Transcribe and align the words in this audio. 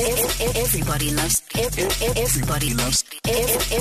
Everybody 0.00 1.10
loves. 1.10 1.42
Everybody 1.54 2.72
loves. 2.72 3.04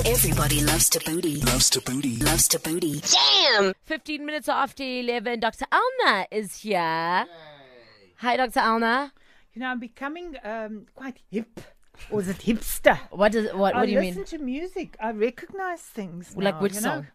Everybody 0.06 0.64
loves 0.66 0.90
to 0.90 1.00
booty. 1.06 1.40
Loves 1.40 1.70
to 1.70 1.80
booty. 1.80 2.18
Loves 2.18 2.50
to 2.50 2.60
booty. 2.60 3.00
Damn. 3.00 3.74
15 3.86 4.26
minutes 4.26 4.50
after 4.50 4.84
11, 4.84 5.40
Dr. 5.40 5.66
Elna 5.72 6.26
is 6.30 6.58
here. 6.58 7.26
Hi, 8.18 8.36
Dr. 8.36 8.60
Elna. 8.60 9.12
You 9.54 9.62
know, 9.62 9.68
I'm 9.68 9.80
becoming 9.80 10.36
um, 10.44 10.88
quite 10.94 11.20
hip. 11.32 11.62
Or 12.12 12.20
is 12.20 12.28
it 12.28 12.40
hipster? 12.40 13.00
What 13.12 13.32
does 13.32 13.54
what, 13.54 13.76
I 13.76 13.80
what 13.80 13.86
do 13.86 13.92
you 13.94 14.02
listen 14.02 14.26
to 14.26 14.40
music. 14.40 14.98
I 15.00 15.12
recognize 15.12 15.80
things. 15.80 16.36
Like 16.36 16.56
now, 16.56 16.62
which 16.62 16.74
you 16.76 16.82
know? 16.82 16.96
song? 16.96 17.08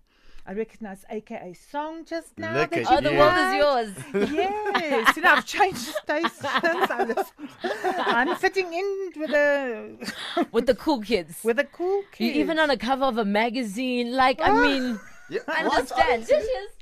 I 0.47 0.53
recognize 0.53 1.05
AKA 1.09 1.55
song 1.55 2.05
just 2.05 2.39
now. 2.39 2.55
Look 2.55 2.71
that 2.73 2.81
at 2.81 2.87
Oh, 2.91 3.01
the 3.01 3.13
you. 3.13 3.19
world 3.19 3.39
is 3.47 3.55
yours. 3.65 4.31
Yes, 4.31 5.17
you 5.17 5.23
know, 5.23 5.31
I've 5.33 5.47
changed 5.47 5.79
stations. 5.79 6.33
I 6.43 7.05
listen. 7.09 7.49
I'm 8.07 8.37
fitting 8.37 8.73
in 8.75 9.13
with 9.17 9.31
the 9.31 10.13
With 10.53 10.67
the 10.67 10.75
cool 10.75 11.01
kids. 11.01 11.41
with 11.43 11.57
the 11.57 11.65
cool 11.65 12.03
kids. 12.13 12.21
You're 12.35 12.43
even 12.45 12.59
on 12.59 12.69
a 12.71 12.77
cover 12.77 13.05
of 13.07 13.17
a 13.17 13.25
magazine. 13.25 14.13
Like, 14.13 14.41
I 14.43 14.51
Oh. 14.51 14.61
mean, 14.63 15.01
Yeah, 15.31 15.41
understand. 15.49 16.29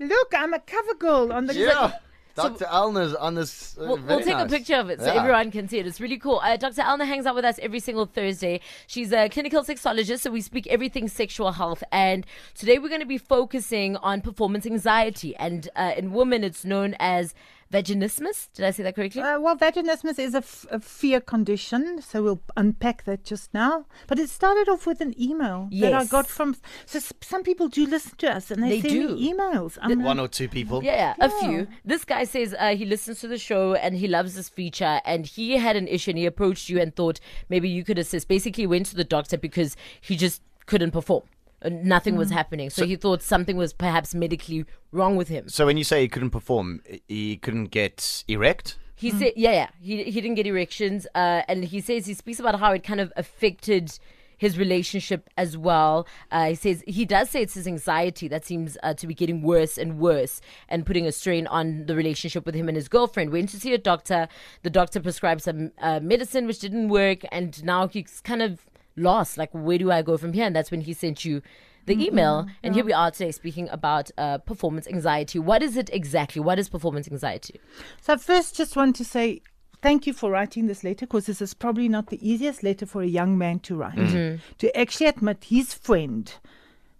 Look, 0.01 0.33
I'm 0.37 0.53
a 0.55 0.59
cover 0.59 0.95
girl 0.95 1.33
on 1.33 1.47
the. 1.47 1.55
Yeah. 1.55 1.93
Dr. 2.35 2.65
Elna's 2.67 3.15
on 3.15 3.35
this. 3.35 3.77
Uh, 3.79 3.85
We'll, 3.87 3.97
we'll 3.99 4.21
take 4.21 4.35
a 4.35 4.47
picture 4.47 4.77
of 4.77 4.91
it 4.91 5.01
so 5.01 5.07
Yeah. 5.07 5.21
everyone 5.21 5.51
can 5.51 5.69
see 5.69 5.79
it. 5.79 5.87
It's 5.87 6.01
really 6.01 6.19
cool. 6.19 6.41
Uh, 6.43 6.57
Dr. 6.57 6.83
Elna 6.83 7.07
hangs 7.07 7.27
out 7.27 7.35
with 7.35 7.45
us 7.45 7.59
every 7.61 7.81
single 7.81 8.07
Thursday. 8.07 8.61
She's 8.87 9.13
a 9.13 9.29
clinical 9.29 9.63
sexologist, 9.65 10.21
so 10.21 10.31
we 10.31 10.41
speak 10.41 10.67
everything 10.69 11.09
sexual 11.09 11.53
health. 11.53 11.83
And 11.93 12.27
today 12.55 12.79
we're 12.79 12.89
going 12.89 13.01
to 13.01 13.07
be 13.07 13.19
focusing 13.19 13.97
on 13.97 14.21
performance 14.21 14.65
anxiety. 14.67 15.37
And 15.37 15.69
uh, 15.77 15.93
in 15.97 16.13
women, 16.13 16.45
it's 16.45 16.65
known 16.65 16.95
as 16.99 17.35
vaginismus. 17.73 18.49
Did 18.55 18.65
I 18.67 18.71
say 18.71 18.83
that 18.83 18.95
correctly? 18.95 19.23
Uh, 19.23 19.41
well, 19.41 19.57
vaginismus 19.57 20.19
is 20.19 20.35
a, 20.35 20.39
f- 20.39 20.67
a 20.71 20.79
fear 20.81 21.21
condition, 21.21 22.01
so 22.03 22.23
we'll 22.23 22.41
unpack 22.57 23.05
that 23.05 23.25
just 23.25 23.53
now. 23.55 23.87
But 24.07 24.19
it 24.19 24.29
started 24.31 24.69
off 24.69 24.87
with 24.87 25.01
an 25.01 25.15
email 25.21 25.69
that 25.81 25.93
I 25.95 26.05
got 26.05 26.27
from. 26.27 26.55
So 26.87 26.99
s- 26.99 27.13
some 27.23 27.43
people 27.43 27.69
do 27.69 27.87
listen 27.87 28.13
to 28.19 28.31
us, 28.37 28.51
and 28.51 28.63
they, 28.63 28.81
They 28.81 28.89
send 28.89 28.93
do. 28.93 29.15
me 29.17 29.33
emails. 29.33 29.79
I'm 29.81 30.03
One 30.03 30.21
or 30.21 30.29
two 30.29 30.49
people. 30.49 30.85
Yeah, 30.85 31.15
a 31.21 31.31
few. 31.41 31.67
This 31.85 32.05
guy 32.05 32.25
says 32.25 32.55
uh, 32.59 32.77
he 32.77 32.85
listens 32.85 33.21
to 33.21 33.29
the 33.29 33.39
show 33.39 33.75
and 33.75 33.97
he 33.97 34.07
loves 34.09 34.35
this 34.35 34.49
feature. 34.49 35.01
And 35.05 35.27
he 35.27 35.57
had 35.57 35.75
an 35.77 35.89
issue 35.89 36.11
and 36.11 36.19
he 36.19 36.27
approached 36.27 36.69
you 36.69 36.81
and 36.81 36.95
thought 36.95 37.21
maybe 37.49 37.69
you 37.69 37.85
could 37.85 37.99
assist. 37.99 38.29
Basically, 38.29 38.67
went 38.67 38.87
to 38.87 38.97
the 38.97 39.05
doctor 39.05 39.39
because 39.39 39.77
he 40.01 40.17
just 40.17 40.43
couldn't 40.67 40.91
perform. 40.93 41.23
Uh, 41.65 41.71
Nothing 41.71 42.17
was 42.17 42.31
happening. 42.31 42.71
So, 42.71 42.87
he 42.87 42.97
thought 42.97 43.23
something 43.23 43.57
was 43.57 43.73
perhaps 43.73 44.15
medically 44.15 44.65
wrong 44.91 45.17
with 45.17 45.29
him. 45.29 45.49
So 45.49 45.67
when 45.67 45.77
you 45.77 45.85
say 45.85 46.03
he 46.03 46.09
couldn't 46.09 46.31
perform, 46.31 46.83
he 47.09 47.37
couldn't 47.37 47.67
get 47.67 48.25
erect? 48.29 48.79
He 48.95 49.11
said, 49.11 49.33
yeah, 49.35 49.53
yeah, 49.53 49.69
he, 49.81 50.05
he 50.05 50.21
didn't 50.21 50.37
get 50.37 50.47
erections. 50.47 51.07
Uh, 51.15 51.43
and 51.49 51.65
he 51.65 51.81
says, 51.81 52.07
he 52.07 52.15
speaks 52.15 52.39
about 52.39 52.61
how 52.61 52.73
it 52.73 52.85
kind 52.85 53.01
of 53.01 53.13
affected 53.17 53.99
his 54.39 54.59
relationship 54.59 55.31
as 55.37 55.57
well. 55.57 56.07
Uh, 56.31 56.49
he 56.49 56.55
says, 56.55 56.85
he 56.87 57.05
does 57.05 57.31
say 57.31 57.43
it's 57.43 57.55
his 57.55 57.67
anxiety 57.67 58.29
that 58.29 58.45
seems 58.45 58.77
uh, 58.83 58.93
to 58.95 59.07
be 59.07 59.15
getting 59.15 59.43
worse 59.43 59.79
and 59.79 59.99
worse 59.99 60.41
and 60.69 60.85
putting 60.85 61.07
a 61.07 61.13
strain 61.13 61.47
on 61.47 61.87
the 61.87 61.95
relationship 61.95 62.45
with 62.45 62.55
him 62.55 62.69
and 62.69 62.77
his 62.77 62.89
girlfriend. 62.89 63.31
Went 63.31 63.51
to 63.51 63.61
see 63.61 63.73
a 63.73 63.79
doctor. 63.79 64.29
The 64.63 64.71
doctor 64.71 65.01
prescribed 65.01 65.43
some 65.43 65.73
uh, 65.79 66.01
medicine 66.01 66.47
which 66.47 66.59
didn't 66.59 66.89
work. 66.89 67.21
And 67.31 67.63
now 67.65 67.89
he's 67.89 68.21
kind 68.21 68.43
of 68.43 68.67
lost. 68.97 69.39
Like, 69.39 69.51
where 69.53 69.79
do 69.79 69.91
I 69.91 70.03
go 70.03 70.17
from 70.17 70.33
here? 70.33 70.47
And 70.47 70.55
that's 70.55 70.71
when 70.71 70.83
he 70.83 70.93
sent 70.93 71.25
you 71.25 71.43
the 71.87 72.07
email. 72.07 72.47
And 72.63 72.75
here 72.75 72.85
we 72.85 72.93
are 72.93 73.11
today 73.11 73.33
speaking 73.33 73.69
about 73.71 74.11
uh, 74.17 74.39
performance 74.39 74.87
anxiety. 74.87 75.39
What 75.39 75.63
is 75.63 75.77
it 75.77 75.91
exactly? 75.93 76.41
What 76.41 76.59
is 76.59 76.69
performance 76.69 77.09
anxiety? 77.09 77.61
So 78.01 78.15
I 78.15 78.17
first 78.17 78.57
just 78.57 78.77
want 78.77 78.97
to 78.97 79.05
say 79.05 79.43
thank 79.81 80.07
you 80.07 80.13
for 80.13 80.31
writing 80.31 80.69
this 80.69 80.85
letter 80.85 81.07
because 81.07 81.27
this 81.27 81.43
is 81.43 81.55
probably 81.55 81.89
not 81.89 82.07
the 82.07 82.27
easiest 82.27 82.63
letter 82.63 82.87
for 82.87 83.03
a 83.03 83.07
young 83.07 83.37
man 83.37 83.59
to 83.61 83.75
write. 83.75 84.39
To 84.59 84.79
actually 84.79 85.07
admit 85.07 85.45
his 85.45 85.75
friend, 85.75 86.33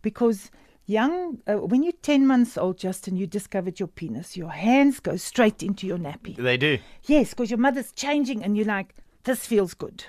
because 0.03 0.51
young, 0.87 1.39
uh, 1.47 1.59
when 1.59 1.85
you're 1.85 1.93
10 2.03 2.27
months 2.27 2.59
old, 2.59 2.77
Justin, 2.79 3.17
you 3.17 3.27
discovered 3.29 3.79
your 3.79 3.87
penis. 3.87 4.37
Your 4.37 4.51
hands 4.51 4.99
go 4.99 5.17
straight 5.17 5.63
into 5.63 5.87
your 5.87 5.99
nappy. 5.99 6.35
They 6.37 6.57
do. 6.57 6.79
Yes, 7.05 7.31
because 7.31 7.51
your 7.53 7.59
mother's 7.59 7.93
changing 7.93 8.43
and 8.43 8.57
you're 8.57 8.67
like, 8.67 8.95
this 9.23 9.47
feels 9.47 9.75
good. 9.75 10.05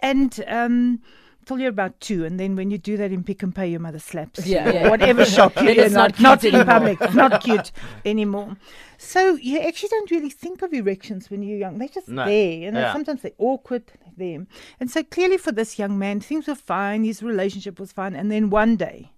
And 0.00 0.44
um, 0.46 1.00
till 1.46 1.58
you're 1.58 1.68
about 1.70 1.98
two, 2.00 2.24
and 2.24 2.38
then 2.40 2.56
when 2.56 2.70
you 2.70 2.78
do 2.78 2.96
that 2.96 3.12
in 3.12 3.22
Pick 3.24 3.42
n 3.42 3.52
Pay, 3.52 3.68
your 3.68 3.80
mother 3.80 3.98
slaps 3.98 4.46
you. 4.46 4.54
Yeah, 4.54 4.68
or 4.68 4.72
yeah. 4.72 4.88
Whatever 4.90 5.24
shop 5.36 5.54
you're 5.56 5.70
in, 5.84 5.92
not 5.92 6.12
like, 6.12 6.20
not 6.20 6.44
in 6.44 6.64
public, 6.64 7.14
not 7.14 7.42
cute 7.44 7.72
anymore. 8.04 8.56
So 8.98 9.34
you 9.34 9.58
actually 9.60 9.88
don't 9.90 10.10
really 10.10 10.30
think 10.30 10.62
of 10.62 10.72
erections 10.72 11.30
when 11.30 11.42
you're 11.42 11.58
young. 11.58 11.78
They're 11.78 11.88
just 11.88 12.08
No. 12.08 12.24
there. 12.24 12.68
and 12.68 12.76
Yeah. 12.76 12.92
sometimes 12.92 13.22
they're 13.22 13.32
awkward, 13.38 13.84
they're 13.86 14.12
there. 14.36 14.46
And 14.78 14.90
so 14.90 15.02
clearly 15.02 15.38
for 15.38 15.52
this 15.52 15.78
young 15.78 15.98
man, 15.98 16.20
things 16.20 16.46
were 16.46 16.54
fine, 16.54 17.04
his 17.04 17.22
relationship 17.22 17.80
was 17.80 17.92
fine, 17.92 18.14
and 18.14 18.30
then 18.30 18.50
one 18.50 18.76
day, 18.76 19.12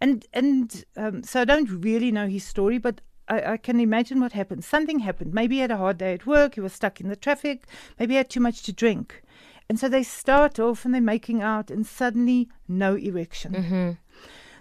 and 0.00 0.26
and 0.32 0.84
um, 0.96 1.22
so 1.22 1.40
I 1.40 1.44
don't 1.44 1.68
really 1.70 2.12
know 2.12 2.28
his 2.28 2.44
story, 2.44 2.78
but 2.78 3.00
I, 3.28 3.52
I 3.52 3.56
can 3.56 3.80
imagine 3.80 4.20
what 4.20 4.32
happened. 4.32 4.64
Something 4.64 4.98
happened. 4.98 5.32
Maybe 5.32 5.54
he 5.56 5.60
had 5.60 5.70
a 5.70 5.76
hard 5.76 5.98
day 5.98 6.12
at 6.12 6.26
work. 6.26 6.54
He 6.56 6.60
was 6.60 6.72
stuck 6.72 7.00
in 7.00 7.08
the 7.08 7.16
traffic. 7.16 7.64
Maybe 7.98 8.14
he 8.14 8.18
had 8.18 8.28
too 8.28 8.40
much 8.40 8.62
to 8.64 8.72
drink, 8.72 9.22
and 9.68 9.78
so 9.78 9.88
they 9.88 10.02
start 10.02 10.58
off 10.58 10.84
and 10.84 10.94
they're 10.94 11.00
making 11.00 11.42
out, 11.42 11.70
and 11.70 11.86
suddenly 11.86 12.48
no 12.68 12.94
erection. 12.96 13.98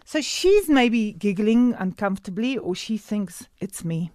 So 0.05 0.19
she's 0.21 0.67
maybe 0.67 1.13
giggling 1.13 1.73
uncomfortably, 1.77 2.57
or 2.57 2.75
she 2.75 2.97
thinks 2.97 3.47
it's 3.59 3.85
me. 3.85 4.11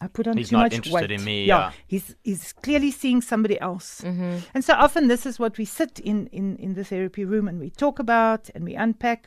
I 0.00 0.08
put 0.08 0.28
on 0.28 0.36
He's 0.36 0.50
too 0.50 0.56
not 0.56 0.64
much 0.64 0.74
interested 0.74 1.10
weight. 1.10 1.10
in 1.10 1.24
me, 1.24 1.46
yeah. 1.46 1.72
he's 1.86 2.14
he's 2.22 2.52
clearly 2.52 2.90
seeing 2.90 3.22
somebody 3.22 3.58
else. 3.60 4.02
Mm-hmm. 4.02 4.38
And 4.52 4.62
so 4.62 4.74
often 4.74 5.08
this 5.08 5.24
is 5.24 5.38
what 5.38 5.56
we 5.56 5.64
sit 5.64 5.98
in, 6.00 6.26
in, 6.26 6.56
in 6.56 6.74
the 6.74 6.84
therapy 6.84 7.24
room 7.24 7.48
and 7.48 7.58
we 7.58 7.70
talk 7.70 7.98
about 7.98 8.50
and 8.54 8.62
we 8.64 8.74
unpack. 8.74 9.26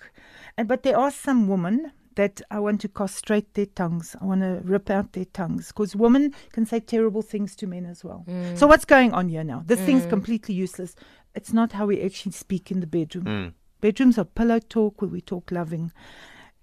And 0.57 0.67
but 0.67 0.83
there 0.83 0.97
are 0.97 1.09
some 1.09 1.47
women 1.47 1.91
that 2.19 2.41
I 2.51 2.59
want 2.59 2.81
to 2.81 2.89
castrate 2.89 3.53
their 3.53 3.65
tongues. 3.65 4.13
I 4.19 4.25
want 4.25 4.41
to 4.41 4.59
rip 4.65 4.89
out 4.89 5.13
their 5.13 5.23
tongues 5.23 5.69
because 5.69 5.95
women 5.95 6.35
can 6.51 6.65
say 6.65 6.81
terrible 6.81 7.21
things 7.21 7.55
to 7.55 7.65
men 7.65 7.85
as 7.85 8.03
well. 8.03 8.25
Mm. 8.27 8.57
So 8.57 8.67
what's 8.67 8.83
going 8.83 9.13
on 9.13 9.29
here 9.29 9.45
now? 9.45 9.63
This 9.65 9.79
thing's 9.79 10.03
mm. 10.03 10.09
completely 10.09 10.53
useless. 10.53 10.95
It's 11.33 11.53
not 11.53 11.71
how 11.71 11.85
we 11.85 12.01
actually 12.01 12.33
speak 12.33 12.71
in 12.71 12.81
the 12.81 12.87
bedroom. 12.87 13.23
Mm. 13.23 13.53
Bedrooms 13.79 14.17
are 14.17 14.25
pillow 14.25 14.59
talk 14.59 15.01
where 15.01 15.09
we 15.09 15.21
talk 15.21 15.49
loving. 15.49 15.93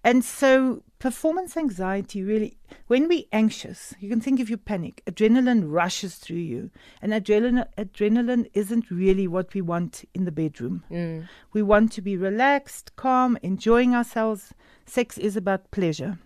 And 0.04 0.22
so, 0.22 0.82
performance 0.98 1.56
anxiety 1.56 2.22
really, 2.22 2.58
when 2.86 3.08
we're 3.08 3.24
anxious, 3.32 3.94
you 3.98 4.10
can 4.10 4.20
think 4.20 4.38
if 4.38 4.50
you 4.50 4.58
panic, 4.58 5.02
adrenaline 5.06 5.72
rushes 5.72 6.16
through 6.16 6.36
you. 6.36 6.70
And 7.00 7.14
adrenaline, 7.14 7.66
adrenaline 7.78 8.50
isn't 8.52 8.90
really 8.90 9.26
what 9.26 9.54
we 9.54 9.62
want 9.62 10.04
in 10.12 10.26
the 10.26 10.32
bedroom. 10.32 10.84
Mm. 10.90 11.28
We 11.54 11.62
want 11.62 11.92
to 11.92 12.02
be 12.02 12.18
relaxed, 12.18 12.94
calm, 12.96 13.38
enjoying 13.42 13.94
ourselves. 13.94 14.52
Sex 14.86 15.18
is 15.18 15.36
about 15.36 15.70
pleasure. 15.70 16.18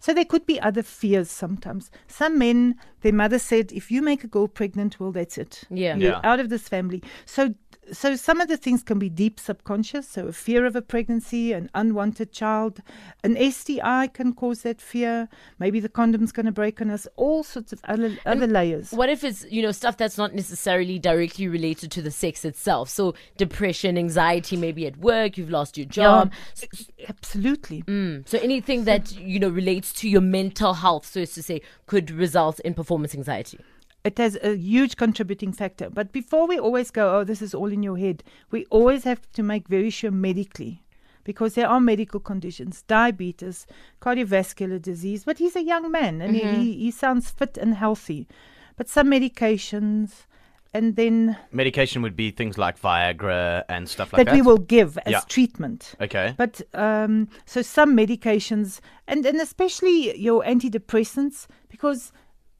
So 0.00 0.12
there 0.12 0.24
could 0.24 0.46
be 0.46 0.60
other 0.60 0.82
fears 0.82 1.30
sometimes. 1.30 1.90
Some 2.08 2.36
men, 2.36 2.74
their 3.02 3.12
mother 3.12 3.38
said, 3.38 3.70
if 3.72 3.90
you 3.90 4.02
make 4.02 4.24
a 4.24 4.26
girl 4.26 4.48
pregnant, 4.48 4.98
well, 4.98 5.12
that's 5.12 5.38
it. 5.38 5.62
Yeah. 5.70 5.96
You're 5.96 6.12
Yeah. 6.12 6.20
out 6.24 6.40
of 6.40 6.48
this 6.48 6.68
family. 6.68 7.02
So 7.24 7.54
so 7.90 8.14
some 8.14 8.40
of 8.40 8.48
the 8.48 8.56
things 8.56 8.82
can 8.82 8.98
be 8.98 9.08
deep 9.08 9.40
subconscious. 9.40 10.08
So 10.08 10.28
a 10.28 10.32
fear 10.32 10.66
of 10.66 10.76
a 10.76 10.82
pregnancy, 10.82 11.52
an 11.52 11.68
unwanted 11.74 12.30
child, 12.30 12.80
an 13.24 13.36
STI 13.50 14.06
can 14.08 14.34
cause 14.34 14.62
that 14.62 14.80
fear. 14.80 15.28
Maybe 15.58 15.80
the 15.80 15.88
condom's 15.88 16.30
going 16.30 16.46
to 16.46 16.52
break 16.52 16.80
on 16.80 16.90
us. 16.90 17.08
All 17.16 17.42
sorts 17.42 17.72
of 17.72 17.80
other 17.84 18.16
other 18.24 18.46
layers. 18.46 18.92
What 18.92 19.08
if 19.08 19.24
it's, 19.24 19.44
you 19.50 19.62
know, 19.62 19.72
stuff 19.72 19.96
that's 19.96 20.16
not 20.16 20.34
necessarily 20.34 20.98
directly 20.98 21.48
related 21.48 21.90
to 21.92 22.02
the 22.02 22.10
sex 22.10 22.44
itself? 22.44 22.88
So 22.88 23.14
depression, 23.36 23.98
anxiety, 23.98 24.56
maybe 24.56 24.86
at 24.86 24.98
work, 24.98 25.36
you've 25.36 25.50
lost 25.50 25.76
your 25.76 25.86
job. 25.86 26.32
Yeah, 26.60 27.06
absolutely. 27.08 27.82
Mm. 27.82 28.28
So 28.28 28.38
anything 28.38 28.84
that, 28.84 29.12
you 29.12 29.40
know, 29.40 29.48
relates 29.48 29.92
to 29.94 30.08
your 30.08 30.20
mental 30.20 30.74
health, 30.74 31.06
so 31.06 31.22
as 31.22 31.32
to 31.32 31.42
say, 31.42 31.62
could 31.86 32.10
result 32.10 32.60
in 32.60 32.74
performance 32.74 33.14
anxiety. 33.14 33.58
It 34.04 34.18
has 34.18 34.36
a 34.42 34.56
huge 34.56 34.96
contributing 34.96 35.52
factor. 35.52 35.88
But 35.88 36.12
before 36.12 36.46
we 36.46 36.58
always 36.58 36.90
go, 36.90 37.18
oh, 37.18 37.24
this 37.24 37.40
is 37.40 37.54
all 37.54 37.70
in 37.70 37.82
your 37.82 37.98
head, 37.98 38.24
we 38.50 38.64
always 38.70 39.04
have 39.04 39.30
to 39.32 39.42
make 39.42 39.68
very 39.68 39.90
sure 39.90 40.10
medically. 40.10 40.82
Because 41.24 41.54
there 41.54 41.68
are 41.68 41.80
medical 41.80 42.18
conditions, 42.18 42.82
diabetes, 42.82 43.64
cardiovascular 44.00 44.82
disease. 44.82 45.24
But 45.24 45.38
he's 45.38 45.54
a 45.54 45.62
young 45.62 45.90
man 45.92 46.20
and 46.20 46.34
he, 46.34 46.42
he, 46.42 46.72
he 46.74 46.90
sounds 46.90 47.30
fit 47.30 47.56
and 47.56 47.74
healthy. 47.74 48.26
But 48.76 48.88
some 48.88 49.08
medications, 49.08 50.26
and 50.74 50.96
then 50.96 51.36
Medication 51.52 52.02
would 52.02 52.16
be 52.16 52.30
things 52.30 52.58
like 52.58 52.80
Viagra 52.80 53.62
and 53.68 53.88
stuff 53.88 54.12
like 54.12 54.18
that 54.24 54.32
that. 54.32 54.34
we 54.34 54.42
will 54.42 54.58
give 54.58 54.98
as 54.98 55.12
Yeah. 55.12 55.20
treatment. 55.28 55.94
Okay. 56.00 56.34
But 56.36 56.60
um, 56.74 57.28
so 57.44 57.62
some 57.62 57.96
medications, 57.96 58.80
and, 59.06 59.24
and 59.24 59.40
especially 59.40 60.18
your 60.18 60.42
antidepressants, 60.42 61.46
because 61.68 62.10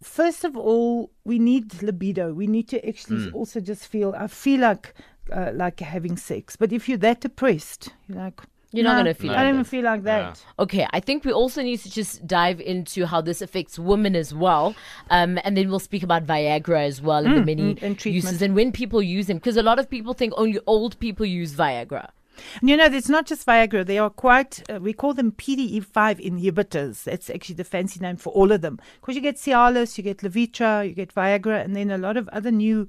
first 0.02 0.44
of 0.44 0.56
all, 0.56 1.10
we 1.25 1.38
need 1.38 1.82
libido. 1.82 2.32
We 2.34 2.46
need 2.46 2.69
to 2.69 2.87
actually 2.88 3.28
Hmm. 3.28 3.34
also 3.34 3.60
just 3.60 3.87
feel, 3.87 4.14
I 4.16 4.26
feel 4.26 4.60
like 4.60 4.94
uh, 5.32 5.52
like 5.54 5.81
having 5.81 6.16
sex. 6.16 6.56
But 6.56 6.72
if 6.72 6.88
you're 6.88 6.99
that 6.99 7.20
depressed, 7.20 7.90
you're 8.08 8.19
like, 8.19 8.40
You're 8.72 8.84
not 8.84 8.94
going 8.94 9.06
to 9.06 9.14
feel 9.14 9.31
I 9.31 9.34
like 9.34 9.43
don't 9.44 9.52
that. 9.52 9.54
even 9.60 9.64
feel 9.64 9.84
like 9.84 10.02
that. 10.02 10.44
Okay, 10.58 10.87
I 10.93 11.00
think 11.00 11.25
we 11.25 11.32
also 11.32 11.62
need 11.62 11.78
to 11.81 11.90
just 11.90 12.26
dive 12.26 12.60
into 12.60 13.06
how 13.06 13.20
this 13.20 13.40
affects 13.43 13.78
women 13.78 14.16
as 14.16 14.34
well. 14.34 14.75
Um, 15.10 15.38
and 15.44 15.56
then 15.56 15.69
we'll 15.70 15.78
speak 15.78 16.02
about 16.02 16.26
Viagra 16.26 16.84
as 16.87 17.00
well 17.00 17.25
and 17.25 17.37
the 17.37 17.44
many 17.44 17.75
mm, 17.76 17.82
and 17.82 18.04
uses 18.04 18.43
and 18.43 18.54
when 18.54 18.72
people 18.72 19.00
use 19.02 19.26
them. 19.28 19.37
Because 19.37 19.56
a 19.56 19.62
lot 19.62 19.78
of 19.78 19.88
people 19.88 20.12
think 20.14 20.32
only 20.37 20.58
old 20.66 20.99
people 20.99 21.25
use 21.26 21.54
Viagra. 21.54 22.08
And 22.61 22.70
you 22.70 22.76
know, 22.76 22.87
it's 22.87 23.08
not 23.08 23.26
just 23.26 23.46
Viagra. 23.46 23.84
They 23.84 23.99
are 23.99 24.11
quite, 24.11 24.62
uh, 24.70 24.81
we 24.81 24.93
call 24.93 25.14
them 25.14 25.32
PDE5 25.32 26.20
inhibitors. 26.20 27.05
That's 27.05 27.31
actually 27.31 27.56
the 27.56 27.64
fancy 27.64 28.00
name 28.00 28.17
for 28.17 28.32
all 28.32 28.52
of 28.52 28.61
them. 28.61 28.79
Because 29.00 29.17
you 29.17 29.23
get 29.23 29.37
Cialis, 29.37 29.96
you 29.99 30.05
get 30.05 30.19
Levitra, 30.19 30.87
you 30.88 30.94
get 30.94 31.14
Viagra, 31.14 31.64
and 31.64 31.76
then 31.76 31.90
a 31.90 31.99
lot 31.99 32.17
of 32.17 32.29
other 32.29 32.50
new 32.50 32.88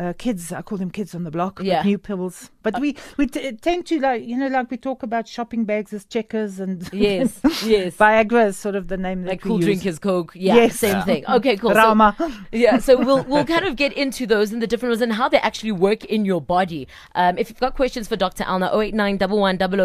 uh, 0.00 0.12
kids, 0.18 0.52
I 0.52 0.62
call 0.62 0.78
them 0.78 0.90
kids 0.90 1.14
on 1.14 1.24
the 1.24 1.30
block, 1.30 1.60
Yeah. 1.62 1.82
new 1.82 1.98
pills. 1.98 2.50
But 2.62 2.80
we, 2.80 2.96
we 3.18 3.26
t- 3.26 3.52
tend 3.52 3.86
to, 3.86 4.00
like, 4.00 4.22
you 4.26 4.36
know, 4.36 4.48
like 4.48 4.70
we 4.70 4.76
talk 4.76 5.02
about 5.02 5.26
shopping 5.28 5.64
bags 5.64 5.92
as 5.92 6.04
checkers 6.04 6.60
and 6.60 6.88
Yes, 6.92 7.40
yes. 7.64 7.96
Viagra 7.96 8.46
is 8.48 8.56
sort 8.56 8.74
of 8.76 8.88
the 8.88 8.96
name 8.96 9.24
Like 9.24 9.40
that 9.40 9.44
we 9.44 9.48
cool 9.48 9.56
use. 9.58 9.64
drinkers, 9.66 9.98
Coke. 9.98 10.32
Yeah, 10.34 10.54
Yes. 10.56 10.76
same 10.78 10.96
Yeah. 10.96 11.04
thing. 11.04 11.26
Okay, 11.26 11.56
cool. 11.56 11.70
So- 11.70 11.76
Rama. 11.76 12.16
yeah, 12.52 12.78
so 12.78 12.96
we'll 12.98 13.22
we'll 13.24 13.44
kind 13.44 13.64
of 13.66 13.76
get 13.76 13.92
into 13.92 14.26
those 14.26 14.52
and 14.52 14.62
the 14.62 14.66
different 14.66 14.90
ones 14.92 15.02
and 15.02 15.12
how 15.12 15.28
they 15.28 15.38
actually 15.38 15.72
work 15.72 16.04
in 16.06 16.24
your 16.24 16.40
body. 16.40 16.88
Um, 17.14 17.36
if 17.38 17.48
you've 17.50 17.60
got 17.60 17.76
questions 17.76 18.08
for 18.08 18.16
Dr. 18.16 18.44
Elna, 18.44 18.72
089 18.74 19.18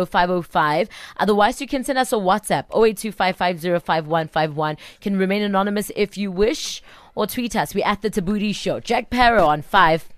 505 0.05 0.89
Otherwise, 1.17 1.59
you 1.61 1.67
can 1.67 1.83
send 1.83 1.97
us 1.99 2.11
a 2.13 2.17
WhatsApp, 2.17 2.67
0825505151. 2.69 4.77
Can 5.01 5.17
remain 5.17 5.41
anonymous 5.41 5.91
if 5.95 6.17
you 6.17 6.31
wish, 6.31 6.81
or 7.15 7.25
tweet 7.25 7.55
us. 7.55 7.73
We're 7.73 7.85
at 7.85 8.01
the 8.01 8.11
Thabooty 8.11 8.53
Show. 8.53 8.79
Jack 8.79 9.09
Parow 9.09 9.47
on 9.47 9.61
5. 9.61 10.09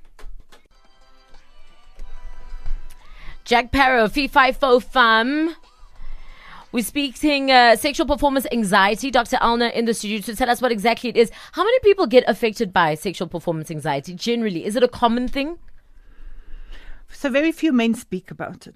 Jack 3.45 3.71
Parow, 3.71 4.11
Fee 4.11 4.27
Fam. 4.27 5.55
We're 6.73 6.83
speaking 6.83 7.49
uh, 7.49 7.77
sexual 7.77 8.05
performance 8.05 8.45
anxiety. 8.51 9.09
Dr. 9.09 9.37
Elna 9.37 9.71
in 9.73 9.85
the 9.85 9.93
studio 9.93 10.19
to 10.19 10.35
tell 10.35 10.49
us 10.49 10.61
what 10.61 10.71
exactly 10.71 11.09
it 11.09 11.15
is. 11.15 11.31
How 11.53 11.63
many 11.63 11.79
people 11.79 12.07
get 12.07 12.25
affected 12.27 12.73
by 12.73 12.95
sexual 12.95 13.27
performance 13.29 13.71
anxiety 13.71 14.13
generally? 14.13 14.65
Is 14.65 14.75
it 14.75 14.83
a 14.83 14.87
common 14.87 15.29
thing? 15.29 15.59
So 17.09 17.29
very 17.29 17.53
few 17.53 17.71
men 17.71 17.93
speak 17.93 18.31
about 18.31 18.67
it. 18.67 18.75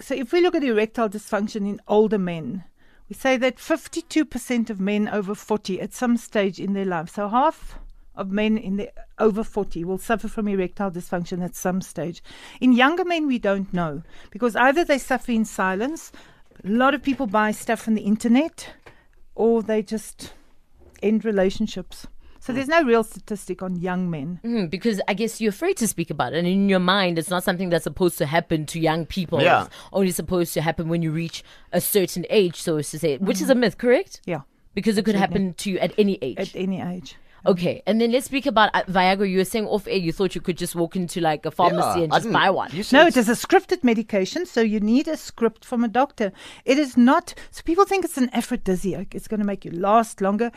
So 0.00 0.14
if 0.14 0.32
we 0.32 0.40
look 0.40 0.54
at 0.54 0.64
erectile 0.64 1.10
dysfunction 1.10 1.68
in 1.68 1.80
older 1.86 2.18
men, 2.18 2.64
we 3.10 3.16
say 3.16 3.36
that 3.36 3.56
52% 3.56 4.70
of 4.70 4.80
men 4.80 5.08
over 5.08 5.34
40 5.34 5.80
at 5.80 5.92
some 5.92 6.16
stage 6.16 6.60
in 6.60 6.74
their 6.74 6.84
life, 6.84 7.10
so 7.10 7.28
half 7.28 7.76
of 8.14 8.30
men 8.30 8.56
in 8.56 8.76
the 8.76 8.88
over 9.18 9.42
40 9.42 9.84
will 9.84 9.98
suffer 9.98 10.28
from 10.28 10.46
erectile 10.46 10.92
dysfunction 10.92 11.44
at 11.44 11.56
some 11.56 11.80
stage. 11.82 12.22
In 12.60 12.72
younger 12.72 13.04
men, 13.04 13.26
we 13.26 13.40
don't 13.40 13.74
know 13.74 14.04
because 14.30 14.54
either 14.54 14.84
they 14.84 14.98
suffer 14.98 15.32
in 15.32 15.44
silence, 15.44 16.12
a 16.64 16.68
lot 16.68 16.94
of 16.94 17.02
people 17.02 17.26
buy 17.26 17.50
stuff 17.50 17.80
from 17.80 17.94
the 17.94 18.02
internet, 18.02 18.74
or 19.34 19.60
they 19.60 19.82
just 19.82 20.32
end 21.02 21.24
relationships. 21.24 22.06
So 22.40 22.52
there's 22.54 22.68
no 22.68 22.82
real 22.82 23.04
statistic 23.04 23.62
on 23.62 23.76
young 23.76 24.10
men. 24.10 24.40
Mm, 24.42 24.70
because 24.70 25.00
I 25.06 25.12
guess 25.14 25.40
you're 25.40 25.50
afraid 25.50 25.76
to 25.76 25.86
speak 25.86 26.10
about 26.10 26.32
it. 26.32 26.38
And 26.38 26.48
in 26.48 26.68
your 26.70 26.80
mind, 26.80 27.18
it's 27.18 27.28
not 27.30 27.44
something 27.44 27.68
that's 27.68 27.84
supposed 27.84 28.16
to 28.18 28.26
happen 28.26 28.64
to 28.66 28.80
young 28.80 29.04
people. 29.06 29.42
Yeah. 29.42 29.66
It's 29.66 29.74
only 29.92 30.10
supposed 30.10 30.54
to 30.54 30.62
happen 30.62 30.88
when 30.88 31.02
you 31.02 31.10
reach 31.12 31.44
a 31.72 31.80
certain 31.80 32.24
age, 32.30 32.56
so 32.56 32.78
as 32.78 32.90
to 32.90 32.98
say, 32.98 33.18
which 33.18 33.40
is 33.42 33.50
a 33.50 33.54
myth, 33.54 33.76
correct? 33.78 34.22
Yeah, 34.24 34.40
Because 34.74 34.96
it 34.98 35.04
could 35.04 35.16
happen 35.16 35.52
to 35.54 35.70
you 35.70 35.78
at 35.78 35.92
any 35.98 36.18
age. 36.22 36.38
at 36.38 36.56
any 36.56 36.80
age. 36.80 37.16
okay, 37.46 37.82
and 37.86 38.00
then 38.00 38.10
let's 38.12 38.26
speak 38.26 38.44
about 38.46 38.70
uh, 38.74 38.82
Viagra. 38.84 39.28
You 39.30 39.38
were 39.38 39.44
saying 39.44 39.66
off 39.66 39.86
air 39.86 39.96
you 39.96 40.12
thought 40.12 40.34
you 40.34 40.40
could 40.42 40.58
just 40.58 40.74
walk 40.74 40.94
into 40.96 41.20
like 41.20 41.46
a 41.46 41.50
pharmacy 41.50 42.00
Yeah, 42.00 42.04
and 42.04 42.12
just 42.12 42.32
buy 42.32 42.50
one. 42.50 42.70
No, 42.92 43.06
it 43.06 43.16
is 43.16 43.28
a 43.28 43.32
scripted 43.32 43.82
medication, 43.84 44.44
so 44.46 44.60
you 44.60 44.78
need 44.80 45.08
a 45.08 45.16
script 45.16 45.64
from 45.64 45.82
a 45.84 45.88
doctor. 45.88 46.32
It 46.64 46.78
is 46.78 46.96
not. 46.96 47.34
So 47.50 47.62
people 47.64 47.84
think 47.86 48.04
it's 48.04 48.18
an 48.18 48.28
aphrodisiac. 48.34 49.14
It's 49.14 49.26
going 49.28 49.40
to 49.40 49.46
make 49.46 49.64
you 49.64 49.70
last 49.70 50.20
longer. 50.20 50.50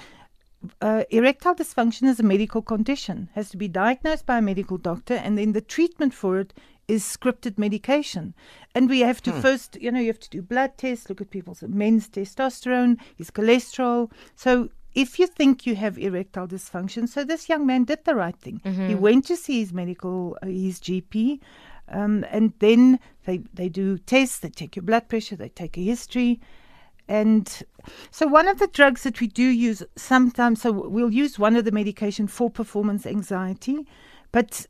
Uh, 0.81 1.03
erectile 1.09 1.55
dysfunction 1.55 2.03
is 2.07 2.19
a 2.19 2.23
medical 2.23 2.61
condition. 2.61 3.29
Has 3.35 3.49
to 3.49 3.57
be 3.57 3.67
diagnosed 3.67 4.25
by 4.25 4.37
a 4.37 4.41
medical 4.41 4.77
doctor, 4.77 5.15
and 5.15 5.37
then 5.37 5.51
the 5.53 5.61
treatment 5.61 6.13
for 6.13 6.39
it 6.39 6.53
is 6.87 7.03
scripted 7.03 7.57
medication. 7.57 8.33
And 8.75 8.89
we 8.89 9.01
have 9.01 9.21
to 9.23 9.31
first, 9.41 9.77
you 9.81 9.91
know, 9.91 9.99
you 9.99 10.07
have 10.07 10.19
to 10.19 10.29
do 10.29 10.41
blood 10.41 10.77
tests, 10.77 11.09
look 11.09 11.21
at 11.21 11.29
people's 11.29 11.63
men's 11.63 12.09
testosterone, 12.09 12.97
his 13.15 13.31
cholesterol. 13.31 14.11
So 14.35 14.69
if 14.93 15.17
you 15.19 15.27
think 15.27 15.65
you 15.65 15.75
have 15.75 15.97
erectile 15.97 16.47
dysfunction, 16.47 17.07
so 17.07 17.23
this 17.23 17.49
young 17.49 17.65
man 17.65 17.85
did 17.85 18.05
the 18.05 18.15
right 18.15 18.35
thing. 18.35 18.61
He 18.87 18.95
went 18.95 19.25
to 19.25 19.35
see 19.35 19.59
his 19.59 19.73
medical, 19.73 20.37
uh, 20.41 20.47
his 20.47 20.79
GP, 20.79 21.39
um, 21.89 22.25
and 22.29 22.53
then 22.59 22.99
they 23.25 23.39
they 23.53 23.69
do 23.69 23.97
tests. 23.97 24.39
They 24.39 24.49
take 24.49 24.75
your 24.75 24.83
blood 24.83 25.07
pressure. 25.09 25.35
They 25.35 25.49
take 25.49 25.77
a 25.77 25.81
history. 25.83 26.39
And 27.07 27.61
so, 28.11 28.27
one 28.27 28.47
of 28.47 28.59
the 28.59 28.67
drugs 28.67 29.03
that 29.03 29.19
we 29.19 29.27
do 29.27 29.43
use 29.43 29.83
sometimes, 29.95 30.61
so 30.61 30.71
we'll 30.71 31.11
use 31.13 31.37
one 31.37 31.55
of 31.55 31.65
the 31.65 31.71
medication 31.71 32.27
for 32.27 32.49
performance 32.49 33.05
anxiety, 33.05 33.85
but 34.31 34.65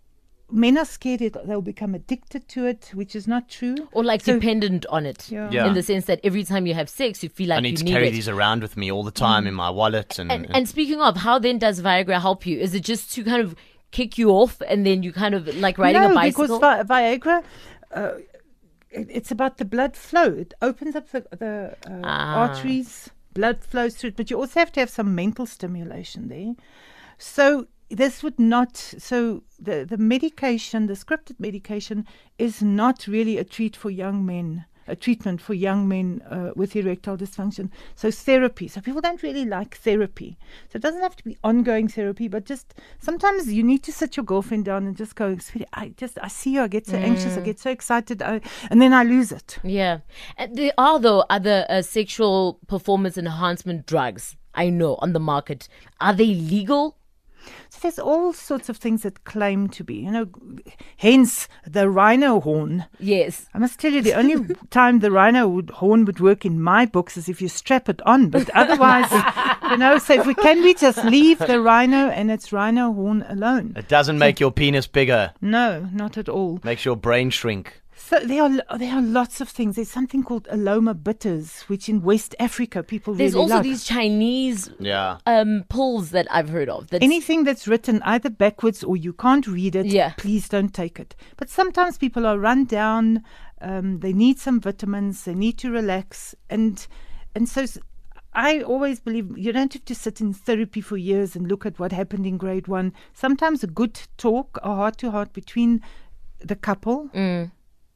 men 0.51 0.77
are 0.77 0.85
scared 0.85 1.21
it, 1.21 1.35
they'll 1.47 1.61
become 1.61 1.95
addicted 1.95 2.47
to 2.47 2.65
it, 2.65 2.91
which 2.93 3.15
is 3.15 3.27
not 3.27 3.49
true. 3.49 3.75
or 3.91 4.03
like 4.03 4.21
So- 4.23 4.33
dependent 4.33 4.85
on 4.89 5.05
it. 5.05 5.31
Yeah. 5.31 5.49
Yeah. 5.51 5.67
In 5.67 5.73
the 5.73 5.83
sense 5.83 6.05
that 6.05 6.19
every 6.23 6.43
time 6.43 6.65
you 6.67 6.73
have 6.73 6.89
sex, 6.89 7.23
you 7.23 7.29
feel 7.29 7.49
like 7.49 7.57
I 7.59 7.61
need 7.61 7.71
you 7.71 7.77
to 7.77 7.83
need 7.85 7.91
carry 7.91 8.07
it. 8.09 8.11
these 8.11 8.27
around 8.29 8.61
with 8.61 8.77
me 8.77 8.91
all 8.91 9.03
the 9.03 9.11
time 9.11 9.47
in 9.47 9.53
my 9.53 9.69
wallet, 9.69 10.17
and, 10.19 10.31
And, 10.31 10.47
and 10.55 10.67
speaking 10.67 11.01
of, 11.01 11.17
how 11.17 11.39
then 11.39 11.59
does 11.59 11.81
Viagra 11.81 12.19
help 12.21 12.45
you? 12.45 12.59
Is 12.59 12.73
it 12.75 12.81
just 12.83 13.11
to 13.13 13.23
kind 13.23 13.41
of 13.41 13.55
kick 13.91 14.17
you 14.17 14.31
off 14.31 14.59
and 14.67 14.85
then 14.87 15.03
you 15.03 15.13
kind 15.13 15.35
of 15.35 15.47
like 15.57 15.77
riding 15.77 16.01
no, 16.01 16.11
a 16.11 16.15
bicycle? 16.15 16.59
because 16.59 16.87
Vi- 16.87 17.17
Viagra, 17.17 17.43
uh, 17.93 18.11
it, 18.93 19.07
it's 19.09 19.31
about 19.31 19.57
the 19.57 19.65
blood 19.65 19.95
flow. 19.95 20.25
It 20.25 20.53
opens 20.61 20.95
up 20.95 21.09
the, 21.09 21.25
the 21.31 21.75
uh, 21.87 22.01
Ah. 22.03 22.35
arteries, 22.43 23.09
blood 23.33 23.63
flows 23.63 23.95
through 23.95 24.09
it, 24.09 24.15
but 24.17 24.29
you 24.29 24.37
also 24.37 24.59
have 24.59 24.71
to 24.73 24.79
have 24.79 24.89
some 24.89 25.15
mental 25.15 25.45
stimulation 25.45 26.27
there. 26.29 26.53
So 27.17 27.67
this 27.89 28.23
would 28.23 28.39
not. 28.39 28.77
So 28.77 29.43
the 29.59 29.85
the 29.85 29.97
medication, 29.97 30.87
the 30.87 30.93
scripted 30.93 31.39
medication, 31.39 32.05
is 32.37 32.61
not 32.61 33.07
really 33.07 33.37
a 33.37 33.43
treat 33.43 33.75
for 33.75 33.89
young 33.89 34.25
men. 34.25 34.65
A 34.87 34.95
treatment 34.95 35.41
for 35.41 35.53
young 35.53 35.87
men 35.87 36.21
uh, 36.29 36.51
with 36.55 36.75
erectile 36.75 37.17
dysfunction. 37.17 37.69
So 37.95 38.11
therapy. 38.11 38.67
So 38.67 38.81
people 38.81 39.01
don't 39.01 39.23
really 39.23 39.45
like 39.45 39.77
therapy. 39.77 40.37
So 40.69 40.77
it 40.77 40.81
doesn't 40.81 41.01
have 41.01 41.15
to 41.15 41.23
be 41.23 41.37
ongoing 41.43 41.87
therapy, 41.87 42.27
but 42.27 42.45
just 42.45 42.73
sometimes 42.99 43.51
you 43.51 43.63
need 43.63 43.83
to 43.83 43.91
sit 43.91 44.17
your 44.17 44.25
girlfriend 44.25 44.65
down 44.65 44.85
and 44.85 44.95
just 44.95 45.15
go, 45.15 45.37
sweetie, 45.37 45.67
I 45.73 45.93
just 45.97 46.17
I 46.21 46.27
see 46.27 46.55
you, 46.55 46.61
I 46.61 46.67
get 46.67 46.87
so 46.87 46.97
anxious, 46.97 47.37
I 47.37 47.41
get 47.41 47.59
so 47.59 47.69
excited, 47.69 48.21
I, 48.21 48.41
and 48.69 48.81
then 48.81 48.93
I 48.93 49.03
lose 49.03 49.31
it. 49.31 49.59
Yeah. 49.63 49.99
And 50.37 50.55
there 50.55 50.73
are, 50.77 50.99
though, 50.99 51.25
other 51.29 51.65
uh, 51.69 51.81
sexual 51.81 52.59
performance 52.67 53.17
enhancement 53.17 53.85
drugs, 53.85 54.35
I 54.53 54.69
know, 54.69 54.95
on 54.95 55.13
the 55.13 55.19
market. 55.19 55.67
Are 55.99 56.13
they 56.13 56.33
legal? 56.33 56.97
So 57.69 57.79
there's 57.81 57.99
all 57.99 58.33
sorts 58.33 58.69
of 58.69 58.77
things 58.77 59.03
that 59.03 59.23
claim 59.23 59.67
to 59.69 59.83
be, 59.83 59.95
you 59.95 60.11
know, 60.11 60.27
hence 60.97 61.47
the 61.67 61.89
rhino 61.89 62.39
horn. 62.39 62.85
Yes. 62.99 63.47
I 63.53 63.57
must 63.57 63.79
tell 63.79 63.91
you, 63.91 64.01
the 64.01 64.13
only 64.13 64.55
time 64.69 64.99
the 64.99 65.11
rhino 65.11 65.47
would, 65.47 65.69
horn 65.69 66.05
would 66.05 66.19
work 66.19 66.45
in 66.45 66.61
my 66.61 66.85
books 66.85 67.17
is 67.17 67.29
if 67.29 67.41
you 67.41 67.47
strap 67.47 67.89
it 67.89 68.01
on. 68.05 68.29
But 68.29 68.49
otherwise, 68.51 69.11
you 69.71 69.77
know, 69.77 69.97
so 69.97 70.13
if 70.13 70.25
we 70.25 70.33
can 70.35 70.61
we 70.61 70.73
just 70.73 71.03
leave 71.05 71.39
the 71.39 71.61
rhino 71.61 72.09
and 72.09 72.31
its 72.31 72.51
rhino 72.51 72.93
horn 72.93 73.25
alone? 73.27 73.73
it 73.75 73.87
doesn't 73.87 74.17
make 74.17 74.39
your 74.39 74.51
penis 74.51 74.87
bigger. 74.87 75.33
No, 75.41 75.87
not 75.91 76.17
at 76.17 76.29
all. 76.29 76.59
Makes 76.63 76.85
your 76.85 76.95
brain 76.95 77.29
shrink. 77.29 77.82
So 78.05 78.19
there 78.19 78.43
are 78.43 78.77
there 78.77 78.93
are 78.95 79.01
lots 79.01 79.39
of 79.39 79.47
things. 79.49 79.75
There's 79.77 79.89
something 79.89 80.23
called 80.23 80.45
Alomo 80.51 80.93
bitters, 80.93 81.61
which 81.69 81.87
in 81.87 82.01
West 82.01 82.35
Africa 82.39 82.83
people 82.83 83.13
There's 83.13 83.33
really 83.33 83.43
also 83.43 83.55
like. 83.55 83.63
these 83.63 83.85
Chinese 83.85 84.69
Yeah. 84.79 85.17
um, 85.25 85.63
pills 85.69 86.09
that 86.11 86.27
I've 86.29 86.49
heard 86.49 86.67
of. 86.69 86.89
That's, 86.89 87.03
Anything 87.03 87.45
that's 87.45 87.65
written 87.67 88.01
either 88.03 88.29
backwards 88.29 88.83
or 88.83 88.97
you 88.97 89.13
can't 89.13 89.47
read 89.47 89.75
it, 89.75 89.85
Yeah. 89.85 90.13
please 90.17 90.49
don't 90.49 90.73
take 90.73 90.99
it. 90.99 91.15
But 91.37 91.49
sometimes 91.49 91.97
people 91.97 92.25
are 92.27 92.37
run 92.37 92.65
down. 92.65 93.23
Um, 93.61 93.99
they 93.99 94.11
need 94.11 94.37
some 94.37 94.59
vitamins. 94.59 95.23
They 95.23 95.33
need 95.35 95.57
to 95.59 95.71
relax, 95.71 96.35
and 96.49 96.85
and 97.35 97.47
so 97.47 97.65
I 98.33 98.61
always 98.61 98.99
believe 98.99 99.37
you 99.37 99.53
don't 99.53 99.71
have 99.73 99.85
to 99.85 99.95
sit 99.95 100.19
in 100.19 100.33
therapy 100.33 100.81
for 100.81 100.97
years 100.97 101.35
and 101.37 101.47
look 101.47 101.65
at 101.65 101.79
what 101.79 101.91
happened 101.93 102.25
in 102.25 102.37
grade 102.37 102.67
one. 102.67 102.91
Sometimes 103.13 103.63
a 103.63 103.67
good 103.67 103.97
talk, 104.17 104.59
a 104.61 104.75
heart 104.75 104.97
to 104.97 105.11
heart 105.11 105.31
between 105.33 105.81
the 106.39 106.55
couple, 106.57 107.09
Mm. 107.13 107.51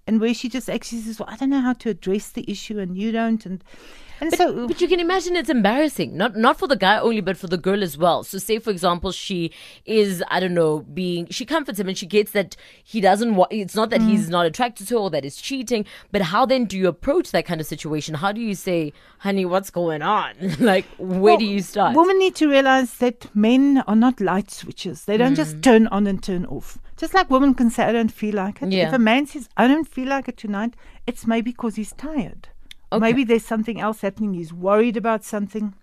And 0.08 0.20
where 0.22 0.34
she 0.34 0.50
just 0.50 0.70
actually 0.70 1.02
says, 1.02 1.20
"Well, 1.20 1.30
I 1.30 1.36
don't 1.36 1.50
know 1.50 1.62
how 1.62 1.74
to 1.74 1.90
address 1.90 2.30
the 2.30 2.50
issue, 2.50 2.80
and 2.80 2.98
you 2.98 3.12
don't," 3.12 3.46
and 3.46 3.64
And 4.20 4.32
But, 4.32 4.38
so, 4.38 4.68
but 4.68 4.82
you 4.82 4.88
can 4.88 5.00
imagine 5.00 5.36
it's 5.36 5.50
embarrassing, 5.50 6.18
not 6.18 6.36
not 6.36 6.58
for 6.58 6.68
the 6.68 6.76
guy 6.76 6.98
only, 7.00 7.22
but 7.22 7.38
for 7.38 7.48
the 7.48 7.58
girl 7.58 7.84
as 7.84 7.98
well. 7.98 8.24
So, 8.24 8.38
say 8.40 8.58
for 8.60 8.72
example, 8.72 9.12
she 9.12 9.52
is, 9.86 10.24
I 10.30 10.40
don't 10.40 10.54
know, 10.56 10.80
being 10.80 11.28
she 11.30 11.46
comforts 11.46 11.80
him 11.80 11.88
and 11.88 11.98
she 11.98 12.06
gets 12.08 12.32
that 12.32 12.56
he 12.84 13.00
doesn't. 13.02 13.36
want 13.36 13.52
It's 13.54 13.76
not 13.76 13.90
that 13.92 14.02
Mm. 14.02 14.10
he's 14.10 14.30
not 14.30 14.46
attracted 14.46 14.88
to 14.88 14.96
her 14.96 15.00
or 15.02 15.10
that 15.12 15.24
he's 15.24 15.38
cheating, 15.38 15.86
but 16.12 16.22
how 16.24 16.46
then 16.46 16.66
do 16.66 16.78
you 16.78 16.88
approach 16.88 17.32
that 17.32 17.46
kind 17.46 17.62
of 17.62 17.68
situation? 17.68 18.16
How 18.16 18.32
do 18.32 18.42
you 18.42 18.56
say, 18.56 18.92
"Honey, 19.20 19.46
what's 19.46 19.70
going 19.70 20.02
on?" 20.02 20.34
like, 20.60 20.86
where 20.98 21.38
do 21.38 21.46
you 21.46 21.62
start? 21.62 21.96
Women 21.96 22.18
need 22.20 22.36
to 22.36 22.48
realize 22.50 22.96
that 22.96 23.28
men 23.36 23.84
are 23.88 23.96
not 23.96 24.20
light 24.20 24.50
switches. 24.52 25.06
They 25.06 25.18
don't 25.18 25.34
Mm. 25.34 25.44
just 25.44 25.62
turn 25.62 25.88
on 25.88 26.08
and 26.08 26.24
turn 26.24 26.46
off. 26.46 26.80
Just 26.98 27.14
like 27.14 27.30
women 27.30 27.54
can 27.54 27.70
say, 27.70 27.84
I 27.84 27.92
don't 27.92 28.12
feel 28.12 28.34
like 28.36 28.62
it. 28.64 28.72
Yeah. 28.72 28.88
If 28.88 28.94
a 28.94 28.98
man 29.00 29.28
says, 29.28 29.48
I 29.56 29.68
don't 29.68 29.88
feel 29.88 30.08
like 30.08 30.28
it 30.28 30.38
tonight, 30.38 30.74
it's 31.06 31.28
maybe 31.28 31.52
because 31.52 31.76
he's 31.76 31.94
tired. 31.94 32.48
Okay. 32.92 33.02
Maybe 33.02 33.24
there's 33.24 33.46
something 33.46 33.80
else 33.80 34.02
happening. 34.02 34.34
He's 34.34 34.54
worried 34.54 34.98
about 34.98 35.24
something. 35.24 35.74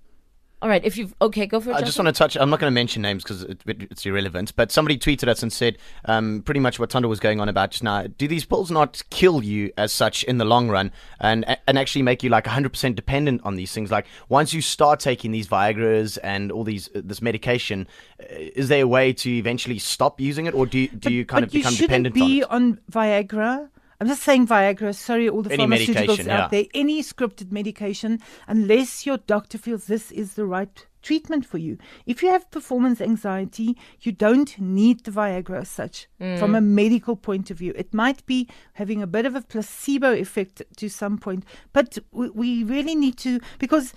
All 0.65 0.71
right, 0.71 0.83
if 0.83 0.97
you've 0.97 1.15
okay, 1.21 1.45
go 1.45 1.61
for 1.61 1.73
it. 1.73 1.77
I 1.77 1.83
just 1.83 1.99
want 1.99 2.09
to 2.09 2.13
touch. 2.13 2.39
I'm 2.39 2.49
not 2.49 2.59
going 2.59 2.71
to 2.71 2.75
mention 2.75 3.03
names 3.03 3.23
because 3.23 3.43
it, 3.43 3.61
it, 3.67 3.83
it's 3.91 4.07
irrelevant. 4.07 4.57
But 4.57 4.73
somebody 4.73 4.97
tweeted 4.97 5.29
us 5.29 5.43
and 5.43 5.53
said 5.53 5.77
um, 6.07 6.41
pretty 6.41 6.61
much 6.61 6.79
what 6.79 6.89
Tondo 6.89 7.07
was 7.07 7.21
going 7.21 7.39
on 7.39 7.51
about 7.51 7.73
just 7.73 7.83
now. 7.83 8.07
Do 8.07 8.27
these 8.27 8.47
pills 8.47 8.71
not 8.71 9.03
kill 9.11 9.45
you 9.45 9.73
as 9.77 9.93
such 9.93 10.25
in 10.25 10.39
the 10.39 10.47
long 10.47 10.71
run, 10.71 10.91
and 11.21 11.45
and 11.69 11.79
actually 11.79 12.01
make 12.01 12.23
you 12.23 12.31
like 12.31 12.45
100% 12.45 12.95
dependent 12.95 13.43
on 13.45 13.57
these 13.57 13.75
things? 13.75 13.91
Like 13.91 14.07
once 14.31 14.55
you 14.55 14.63
start 14.63 15.01
taking 15.01 15.33
these 15.33 15.49
Viagra's 15.49 16.17
and 16.17 16.51
all 16.51 16.65
these 16.65 16.89
uh, 16.95 17.03
this 17.05 17.21
medication, 17.21 17.87
uh, 18.19 18.25
is 18.31 18.69
there 18.69 18.85
a 18.85 18.89
way 18.89 19.13
to 19.13 19.31
eventually 19.31 19.79
stop 19.79 20.19
using 20.19 20.47
it, 20.47 20.55
or 20.55 20.65
do 20.65 20.79
you, 20.79 20.89
do 20.89 21.13
you 21.13 21.27
kind 21.27 21.45
of 21.45 21.51
become 21.51 21.73
you 21.73 21.77
shouldn't 21.77 22.05
dependent 22.05 22.23
on 22.23 22.27
be 22.27 22.39
it? 22.39 22.51
on 22.51 22.81
Viagra. 22.91 23.69
I'm 24.01 24.09
just 24.09 24.23
saying 24.23 24.47
Viagra. 24.47 24.95
Sorry, 24.95 25.29
all 25.29 25.43
the 25.43 25.53
Any 25.53 25.65
pharmaceuticals 25.65 25.95
medication, 25.95 26.31
out 26.31 26.51
there. 26.51 26.65
Any 26.75 27.03
scripted 27.03 27.53
medication, 27.53 28.21
unless 28.47 29.07
your 29.07 29.19
doctor 29.19 29.59
feels 29.59 29.87
this 29.87 30.11
is 30.11 30.35
the 30.35 30.47
right 30.47 30.87
treatment 31.05 31.45
for 31.47 31.59
you. 31.59 31.79
If 32.07 32.23
you 32.23 32.31
have 32.31 32.51
performance 32.51 33.01
anxiety, 33.01 33.77
you 34.01 34.11
don't 34.11 34.59
need 34.59 35.05
the 35.05 35.11
Viagra 35.11 35.61
as 35.61 35.69
such 35.69 36.09
mm. 36.21 36.39
from 36.39 36.55
a 36.55 36.61
medical 36.61 37.15
point 37.15 37.51
of 37.51 37.59
view. 37.59 37.73
It 37.77 37.93
might 37.95 38.25
be 38.27 38.49
having 38.73 39.03
a 39.03 39.07
bit 39.07 39.27
of 39.27 39.37
a 39.37 39.43
placebo 39.43 40.13
effect 40.13 40.63
to 40.79 40.89
some 40.89 41.19
point, 41.19 41.45
but 41.73 41.99
we, 42.11 42.31
we 42.31 42.65
really 42.65 42.95
need 42.95 43.19
to 43.19 43.39
because 43.59 43.93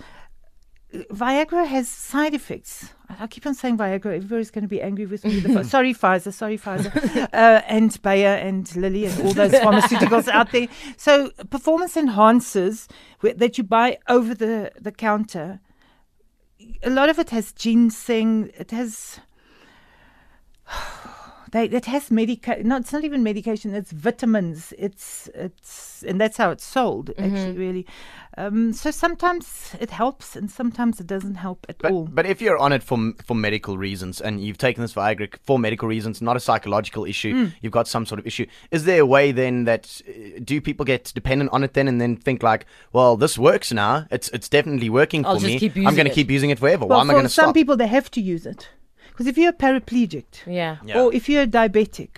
Viagra 0.92 1.66
has 1.66 1.86
side 1.86 2.32
effects. 2.32 2.94
I 3.20 3.26
keep 3.26 3.46
on 3.46 3.54
saying 3.54 3.76
Viagra. 3.76 4.16
Everybody's 4.16 4.50
going 4.50 4.62
to 4.62 4.68
be 4.68 4.80
angry 4.80 5.04
with 5.04 5.22
me. 5.24 5.40
Sorry, 5.64 5.92
Pfizer. 5.92 6.32
Sorry, 6.32 6.56
Pfizer. 6.56 7.28
uh, 7.32 7.62
and 7.66 8.00
Bayer 8.00 8.36
and 8.36 8.74
Lilly 8.74 9.04
and 9.04 9.20
all 9.22 9.34
those 9.34 9.52
pharmaceuticals 9.64 10.28
out 10.28 10.50
there. 10.52 10.68
So, 10.96 11.30
performance 11.50 11.94
enhancers 11.94 12.88
that 13.22 13.58
you 13.58 13.64
buy 13.64 13.98
over 14.08 14.34
the, 14.34 14.72
the 14.80 14.92
counter, 14.92 15.60
a 16.82 16.90
lot 16.90 17.10
of 17.10 17.18
it 17.18 17.30
has 17.30 17.52
ginseng. 17.52 18.50
It 18.58 18.70
has. 18.70 19.20
They, 21.52 21.64
it 21.66 21.86
has 21.86 22.10
medica- 22.10 22.62
no, 22.62 22.76
it's 22.76 22.92
not 22.92 23.04
even 23.04 23.22
medication. 23.22 23.74
It's 23.74 23.90
vitamins. 23.92 24.72
It's 24.78 25.28
it's 25.34 26.02
and 26.06 26.20
that's 26.20 26.36
how 26.36 26.50
it's 26.50 26.64
sold. 26.64 27.10
Actually, 27.18 27.56
really. 27.56 27.86
Um, 28.36 28.72
so 28.72 28.90
sometimes 28.92 29.74
it 29.80 29.90
helps, 29.90 30.36
and 30.36 30.48
sometimes 30.50 31.00
it 31.00 31.06
doesn't 31.08 31.34
help 31.36 31.66
at 31.68 31.78
But, 31.78 31.90
all. 31.90 32.04
but 32.04 32.24
if 32.24 32.40
you're 32.40 32.58
on 32.58 32.72
it 32.72 32.82
for 32.84 33.12
for 33.24 33.34
medical 33.34 33.76
reasons 33.78 34.20
and 34.20 34.40
you've 34.40 34.58
taken 34.58 34.82
this 34.82 34.94
Viagra 34.94 35.34
for 35.44 35.58
medical 35.58 35.88
reasons, 35.88 36.22
not 36.22 36.36
a 36.36 36.40
psychological 36.40 37.04
issue, 37.04 37.34
Mm. 37.34 37.52
you've 37.62 37.72
got 37.72 37.88
some 37.88 38.06
sort 38.06 38.18
of 38.20 38.26
issue. 38.26 38.46
Is 38.70 38.84
there 38.84 39.00
a 39.00 39.06
way 39.06 39.32
then 39.32 39.64
that 39.64 40.00
uh, 40.08 40.40
do 40.44 40.60
people 40.60 40.84
get 40.84 41.10
dependent 41.14 41.50
on 41.52 41.64
it 41.64 41.72
then 41.74 41.88
and 41.88 42.00
then 42.00 42.16
think 42.16 42.42
like, 42.42 42.66
well, 42.92 43.16
this 43.16 43.36
works 43.38 43.72
now. 43.72 44.06
It's 44.10 44.28
it's 44.28 44.48
definitely 44.48 44.90
working 44.90 45.26
I'll 45.26 45.34
for 45.36 45.40
just 45.46 45.54
me. 45.54 45.58
keep 45.58 45.76
I'm 45.76 45.94
going 45.96 46.08
to 46.08 46.14
keep 46.14 46.30
using 46.30 46.50
it 46.50 46.58
forever. 46.58 46.86
well, 46.86 46.98
Why 46.98 47.02
am 47.02 47.10
I 47.10 47.14
for 47.14 47.18
going 47.18 47.26
to 47.26 47.32
some 47.32 47.52
people, 47.52 47.76
they 47.76 47.88
have 47.88 48.10
to 48.12 48.20
use 48.20 48.46
it 48.46 48.68
because 49.18 49.26
if 49.26 49.36
you're 49.36 49.52
paraplegic, 49.52 50.26
yeah. 50.46 50.76
Yeah. 50.84 51.00
or 51.02 51.12
if 51.12 51.28
you're 51.28 51.42
a 51.42 51.46
diabetic, 51.46 52.10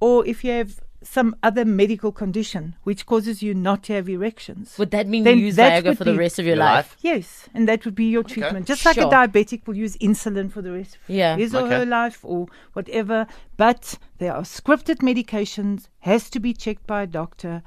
or 0.00 0.26
if 0.26 0.44
you 0.44 0.50
have 0.50 0.80
some 1.02 1.34
other 1.42 1.64
medical 1.64 2.12
condition 2.12 2.76
which 2.84 3.06
causes 3.06 3.42
you 3.42 3.54
not 3.54 3.82
to 3.84 3.94
have 3.94 4.06
erections, 4.06 4.76
Would 4.78 4.90
that 4.90 5.08
mean 5.08 5.24
Then 5.24 5.38
you 5.38 5.46
use 5.46 5.56
that 5.56 5.82
Viagra 5.82 5.88
would 5.88 5.98
for 5.98 6.04
the 6.04 6.14
rest 6.14 6.38
of 6.38 6.44
your 6.44 6.56
Your 6.56 6.64
life? 6.64 6.90
life? 6.92 6.96
Yes, 7.00 7.48
and 7.54 7.66
that 7.68 7.86
would 7.86 7.94
be 7.94 8.04
your 8.10 8.22
treatment. 8.22 8.66
Just 8.66 8.84
like 8.84 8.98
a 8.98 9.06
diabetic 9.06 9.66
will 9.66 9.76
use 9.78 9.96
insulin 9.96 10.52
for 10.52 10.60
the 10.60 10.72
rest 10.72 10.96
of 10.96 11.00
Yeah. 11.08 11.36
his 11.36 11.54
or 11.54 11.62
Okay. 11.62 11.78
her 11.78 11.86
life 11.86 12.20
or 12.22 12.46
whatever. 12.74 13.26
But 13.56 13.98
there 14.18 14.34
are 14.34 14.42
scripted 14.42 14.96
medications, 14.98 15.88
has 16.00 16.28
to 16.30 16.38
be 16.38 16.52
checked 16.52 16.86
by 16.86 17.02
a 17.02 17.06
doctor. 17.06 17.62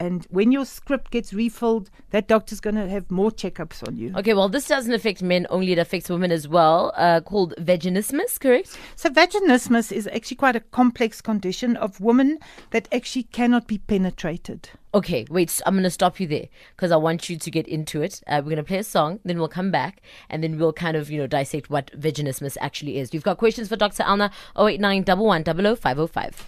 And 0.00 0.26
when 0.30 0.50
your 0.50 0.64
script 0.64 1.10
gets 1.10 1.34
refilled, 1.34 1.90
that 2.08 2.26
doctor's 2.26 2.58
going 2.58 2.76
to 2.76 2.88
have 2.88 3.10
more 3.10 3.30
checkups 3.30 3.86
on 3.86 3.98
you. 3.98 4.14
Okay, 4.16 4.32
well, 4.32 4.48
this 4.48 4.66
doesn't 4.66 4.94
affect 4.94 5.22
men 5.22 5.46
only; 5.50 5.72
it 5.72 5.78
affects 5.78 6.08
women 6.08 6.32
as 6.32 6.48
well. 6.48 6.94
Uh, 6.96 7.20
called 7.20 7.52
vaginismus, 7.58 8.40
correct? 8.40 8.78
So, 8.96 9.10
vaginismus 9.10 9.92
is 9.92 10.08
actually 10.08 10.38
quite 10.38 10.56
a 10.56 10.60
complex 10.60 11.20
condition 11.20 11.76
of 11.76 12.00
women 12.00 12.38
that 12.70 12.88
actually 12.90 13.24
cannot 13.24 13.66
be 13.66 13.76
penetrated. 13.76 14.70
Okay, 14.94 15.26
wait. 15.28 15.60
I'm 15.66 15.74
going 15.74 15.84
to 15.84 15.90
stop 15.90 16.18
you 16.18 16.26
there 16.26 16.48
because 16.74 16.90
I 16.90 16.96
want 16.96 17.28
you 17.28 17.36
to 17.36 17.50
get 17.50 17.68
into 17.68 18.00
it. 18.00 18.22
Uh, 18.26 18.40
we're 18.42 18.50
going 18.50 18.56
to 18.56 18.64
play 18.64 18.78
a 18.78 18.84
song, 18.84 19.20
then 19.22 19.38
we'll 19.38 19.48
come 19.48 19.70
back, 19.70 20.00
and 20.30 20.42
then 20.42 20.58
we'll 20.58 20.72
kind 20.72 20.96
of, 20.96 21.10
you 21.10 21.18
know, 21.18 21.26
dissect 21.26 21.68
what 21.68 21.90
vaginismus 21.92 22.56
actually 22.62 22.96
is. 22.96 23.12
You've 23.12 23.22
got 23.22 23.36
questions 23.36 23.68
for 23.68 23.76
Dr. 23.76 24.02
Elna 24.02 24.32
089 24.58 25.04
505. 25.04 26.46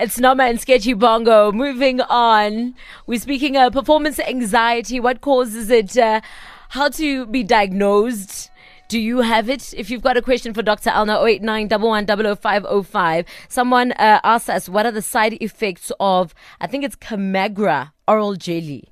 It's 0.00 0.18
Nama 0.18 0.44
and 0.44 0.58
Sketchy 0.58 0.94
Bongo. 0.94 1.52
Moving 1.52 2.00
on, 2.00 2.74
we're 3.06 3.20
speaking 3.20 3.58
uh, 3.58 3.68
performance 3.68 4.18
anxiety. 4.18 4.98
What 4.98 5.20
causes 5.20 5.68
it? 5.68 5.98
Uh, 5.98 6.22
how 6.70 6.88
to 6.88 7.26
be 7.26 7.42
diagnosed? 7.42 8.50
Do 8.88 8.98
you 8.98 9.18
have 9.18 9.50
it? 9.50 9.74
If 9.74 9.90
you've 9.90 10.00
got 10.00 10.16
a 10.16 10.22
question 10.22 10.54
for 10.54 10.62
Dr. 10.62 10.88
Elna 10.88 11.22
089 11.22 11.68
505. 11.68 13.26
Someone 13.50 13.92
uh, 13.92 14.20
asked 14.24 14.48
us 14.48 14.70
what 14.70 14.86
are 14.86 14.90
the 14.90 15.02
side 15.02 15.34
effects 15.34 15.92
of, 16.00 16.34
I 16.62 16.66
think 16.66 16.82
it's 16.82 16.96
Kamagra 16.96 17.92
oral 18.08 18.36
jelly. 18.36 18.88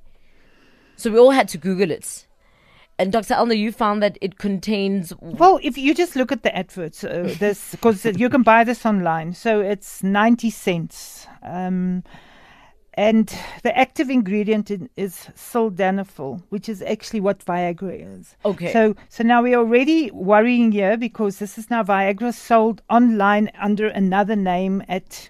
So 0.95 1.09
we 1.09 1.17
all 1.17 1.31
had 1.31 1.47
to 1.47 1.57
Google 1.57 1.89
it. 1.89 2.27
And 2.99 3.13
Dr. 3.13 3.33
Elna, 3.33 3.57
you 3.57 3.71
found 3.71 4.03
that 4.03 4.17
it 4.19 4.37
contains. 4.37 5.13
Well, 5.21 5.57
if 5.63 5.77
you 5.77 5.95
just 5.95 6.17
look 6.17 6.33
at 6.33 6.43
the 6.43 6.53
adverts, 6.53 7.05
uh, 7.05 7.33
this 7.39 7.71
because 7.71 8.03
you 8.03 8.29
can 8.29 8.43
buy 8.43 8.65
this 8.65 8.85
online, 8.85 9.33
so 9.33 9.61
it's 9.61 10.03
ninety 10.03 10.49
cents, 10.49 11.25
um, 11.41 12.03
and 12.95 13.33
the 13.63 13.75
active 13.77 14.09
ingredient 14.09 14.69
in, 14.69 14.89
is 14.97 15.29
sildenafil, 15.33 16.43
which 16.49 16.67
is 16.67 16.81
actually 16.81 17.21
what 17.21 17.39
Viagra 17.45 18.19
is. 18.19 18.35
Okay. 18.43 18.73
So, 18.73 18.97
so 19.07 19.23
now 19.23 19.41
we're 19.41 19.57
already 19.57 20.11
worrying 20.11 20.73
here 20.73 20.97
because 20.97 21.39
this 21.39 21.57
is 21.57 21.69
now 21.69 21.81
Viagra 21.83 22.33
sold 22.33 22.81
online 22.89 23.49
under 23.57 23.87
another 23.87 24.35
name 24.35 24.83
at 24.89 25.29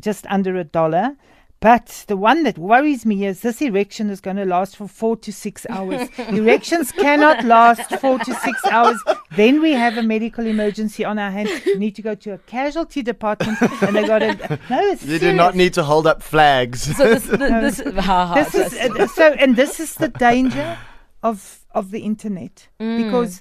just 0.00 0.24
under 0.28 0.54
a 0.56 0.62
dollar. 0.62 1.16
But 1.64 2.04
the 2.08 2.16
one 2.18 2.42
that 2.42 2.58
worries 2.58 3.06
me 3.06 3.24
is 3.24 3.40
this 3.40 3.62
erection 3.62 4.10
is 4.10 4.20
going 4.20 4.36
to 4.36 4.44
last 4.44 4.76
for 4.76 4.86
four 4.86 5.16
to 5.16 5.32
six 5.32 5.64
hours. 5.70 6.10
Erections 6.18 6.92
cannot 6.92 7.42
last 7.42 7.88
four 8.02 8.18
to 8.18 8.34
six 8.34 8.62
hours. 8.66 9.02
Then 9.34 9.62
we 9.62 9.72
have 9.72 9.96
a 9.96 10.02
medical 10.02 10.46
emergency 10.46 11.06
on 11.06 11.18
our 11.18 11.30
hands. 11.30 11.64
We 11.64 11.76
need 11.76 11.94
to 11.94 12.02
go 12.02 12.14
to 12.16 12.34
a 12.34 12.38
casualty 12.40 13.00
department, 13.00 13.62
and 13.62 13.96
they 13.96 14.06
got 14.06 14.18
to. 14.18 14.60
No, 14.68 14.78
it's 14.88 15.06
you 15.06 15.18
do 15.18 15.32
not 15.32 15.54
need 15.54 15.72
to 15.72 15.82
hold 15.82 16.06
up 16.06 16.22
flags. 16.22 16.82
So 16.98 17.14
this, 17.14 17.24
this, 17.28 17.76
this, 17.78 18.04
ha, 18.04 18.26
ha, 18.26 18.34
This 18.34 18.54
is 18.54 18.74
uh, 18.74 19.06
so, 19.06 19.32
and 19.32 19.56
this 19.56 19.80
is 19.80 19.94
the 19.94 20.08
danger 20.08 20.76
of 21.22 21.64
of 21.70 21.92
the 21.92 22.00
internet 22.00 22.68
because 22.78 23.40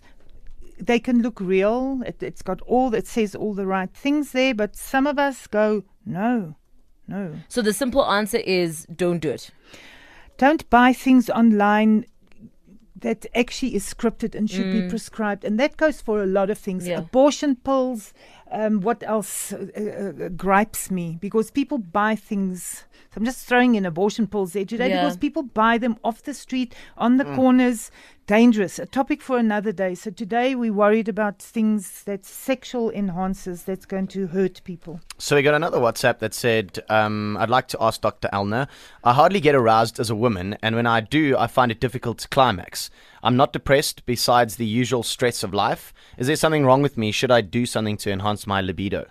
they 0.79 0.97
can 0.97 1.21
look 1.21 1.41
real. 1.41 2.01
It, 2.05 2.23
it's 2.23 2.41
got 2.41 2.61
all 2.61 2.93
it 2.93 3.05
says 3.05 3.35
all 3.35 3.53
the 3.53 3.67
right 3.67 3.93
things 3.93 4.31
there, 4.31 4.55
but 4.55 4.77
some 4.77 5.07
of 5.07 5.19
us 5.19 5.45
go 5.45 5.83
no, 6.05 6.55
no. 7.07 7.36
so 7.48 7.62
the 7.62 7.74
simple 7.74 8.05
answer 8.05 8.38
is 8.38 8.86
don't 8.95 9.19
do 9.19 9.29
it. 9.29 9.51
Don't 10.38 10.67
buy 10.69 10.93
things 10.93 11.29
online 11.29 12.05
that 13.03 13.25
actually 13.36 13.75
is 13.75 13.93
scripted 13.93 14.33
and 14.33 14.50
should 14.50 14.72
be 14.72 14.89
prescribed, 14.89 15.43
and 15.43 15.60
that 15.60 15.77
goes 15.77 16.01
for 16.01 16.24
a 16.24 16.25
lot 16.25 16.50
of 16.50 16.57
things. 16.57 16.88
Yeah. 16.88 17.00
Abortion 17.00 17.57
pills. 17.57 18.13
Um, 18.50 18.81
what 18.81 19.03
else 19.03 19.51
uh, 19.51 19.67
uh, 19.75 20.25
uh, 20.25 20.29
gripes 20.29 20.89
me? 20.89 21.17
Because 21.19 21.51
people 21.51 21.77
buy 21.77 22.15
things. 22.15 22.86
So 23.13 23.20
I'm 23.20 23.25
just 23.25 23.46
throwing 23.46 23.75
in 23.75 23.86
abortion 23.86 24.25
pills 24.25 24.53
there 24.53 24.65
today 24.65 24.89
Yeah. 24.89 25.03
because 25.03 25.17
people 25.17 25.43
buy 25.43 25.77
them 25.77 25.98
off 26.03 26.24
the 26.24 26.34
street, 26.34 26.74
on 26.98 27.17
the 27.17 27.25
corners. 27.25 27.91
Dangerous. 28.25 28.79
A 28.79 28.86
topic 28.86 29.22
for 29.22 29.38
another 29.38 29.72
day. 29.74 29.93
So 29.96 30.10
today 30.10 30.55
we 30.55 30.72
worried 30.72 31.10
about 31.10 31.39
things 31.39 32.03
that 32.05 32.25
sexual 32.25 32.89
enhancers 32.89 33.65
that's 33.65 33.86
going 33.86 34.08
to 34.08 34.27
hurt 34.27 34.63
people. 34.63 35.01
So 35.17 35.36
we 35.36 35.41
got 35.43 35.53
another 35.53 35.77
WhatsApp 35.77 36.20
that 36.20 36.34
said, 36.34 36.79
um, 36.89 37.36
"I'd 37.38 37.50
like 37.50 37.67
to 37.67 37.77
ask 37.84 38.00
Dr. 38.01 38.29
Elna. 38.32 38.67
I 39.03 39.12
hardly 39.13 39.41
get 39.41 39.55
aroused 39.55 40.00
as 40.00 40.10
a 40.10 40.15
woman, 40.15 40.55
and 40.63 40.74
when 40.75 40.88
I 40.88 41.01
do, 41.01 41.36
I 41.38 41.48
find 41.48 41.70
it 41.70 41.82
difficult 41.82 42.17
to 42.20 42.29
climax. 42.29 42.89
I'm 43.22 43.36
not 43.36 43.51
depressed. 43.53 44.05
Besides 44.05 44.55
the 44.55 44.65
usual 44.65 45.03
stress 45.03 45.43
of 45.43 45.53
life, 45.53 45.93
is 46.17 46.27
there 46.27 46.38
something 46.38 46.65
wrong 46.65 46.82
with 46.82 46.98
me? 46.98 47.12
Should 47.12 47.29
I 47.32 47.41
do 47.41 47.65
something 47.65 47.98
to 47.98 48.10
enhance 48.12 48.48
my 48.48 48.62
libido?" 48.62 49.05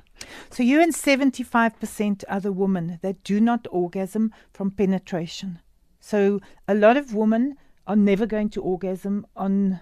So 0.51 0.63
you 0.63 0.81
and 0.81 0.95
75% 0.95 2.25
are 2.29 2.41
the 2.41 2.53
women 2.53 2.99
that 3.03 3.23
do 3.25 3.41
not 3.41 3.67
orgasm 3.71 4.33
from 4.53 4.71
penetration. 4.71 5.61
So 6.01 6.41
a 6.67 6.75
lot 6.75 6.97
of 6.97 7.15
women 7.15 7.57
are 7.87 7.97
never 7.97 8.27
going 8.27 8.51
to 8.51 8.63
orgasm 8.63 9.27
on 9.37 9.81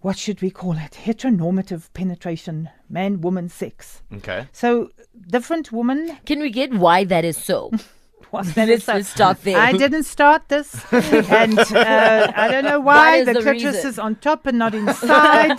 what 0.00 0.18
should 0.18 0.42
we 0.42 0.50
call 0.50 0.72
it? 0.72 0.98
Heteronormative 1.04 1.90
penetration, 1.94 2.68
man 2.90 3.22
woman 3.22 3.48
sex. 3.48 4.02
Okay. 4.12 4.46
So 4.52 4.90
different 5.28 5.72
women 5.72 6.18
Can 6.26 6.40
we 6.40 6.50
get 6.50 6.74
why 6.74 7.04
that 7.04 7.24
is 7.24 7.38
so? 7.38 7.70
that 8.42 8.68
let's, 8.68 8.84
so- 8.84 9.00
start 9.02 9.42
there. 9.42 9.58
I 9.58 9.72
didn't 9.72 10.04
start 10.04 10.48
this, 10.48 10.84
and 10.92 11.58
uh, 11.58 12.32
I 12.34 12.48
don't 12.50 12.64
know 12.64 12.80
why 12.80 13.24
the, 13.24 13.34
the 13.34 13.40
clitoris 13.40 13.74
reason? 13.76 13.90
is 13.90 13.98
on 13.98 14.16
top 14.16 14.46
and 14.46 14.58
not 14.58 14.74
inside, 14.74 15.58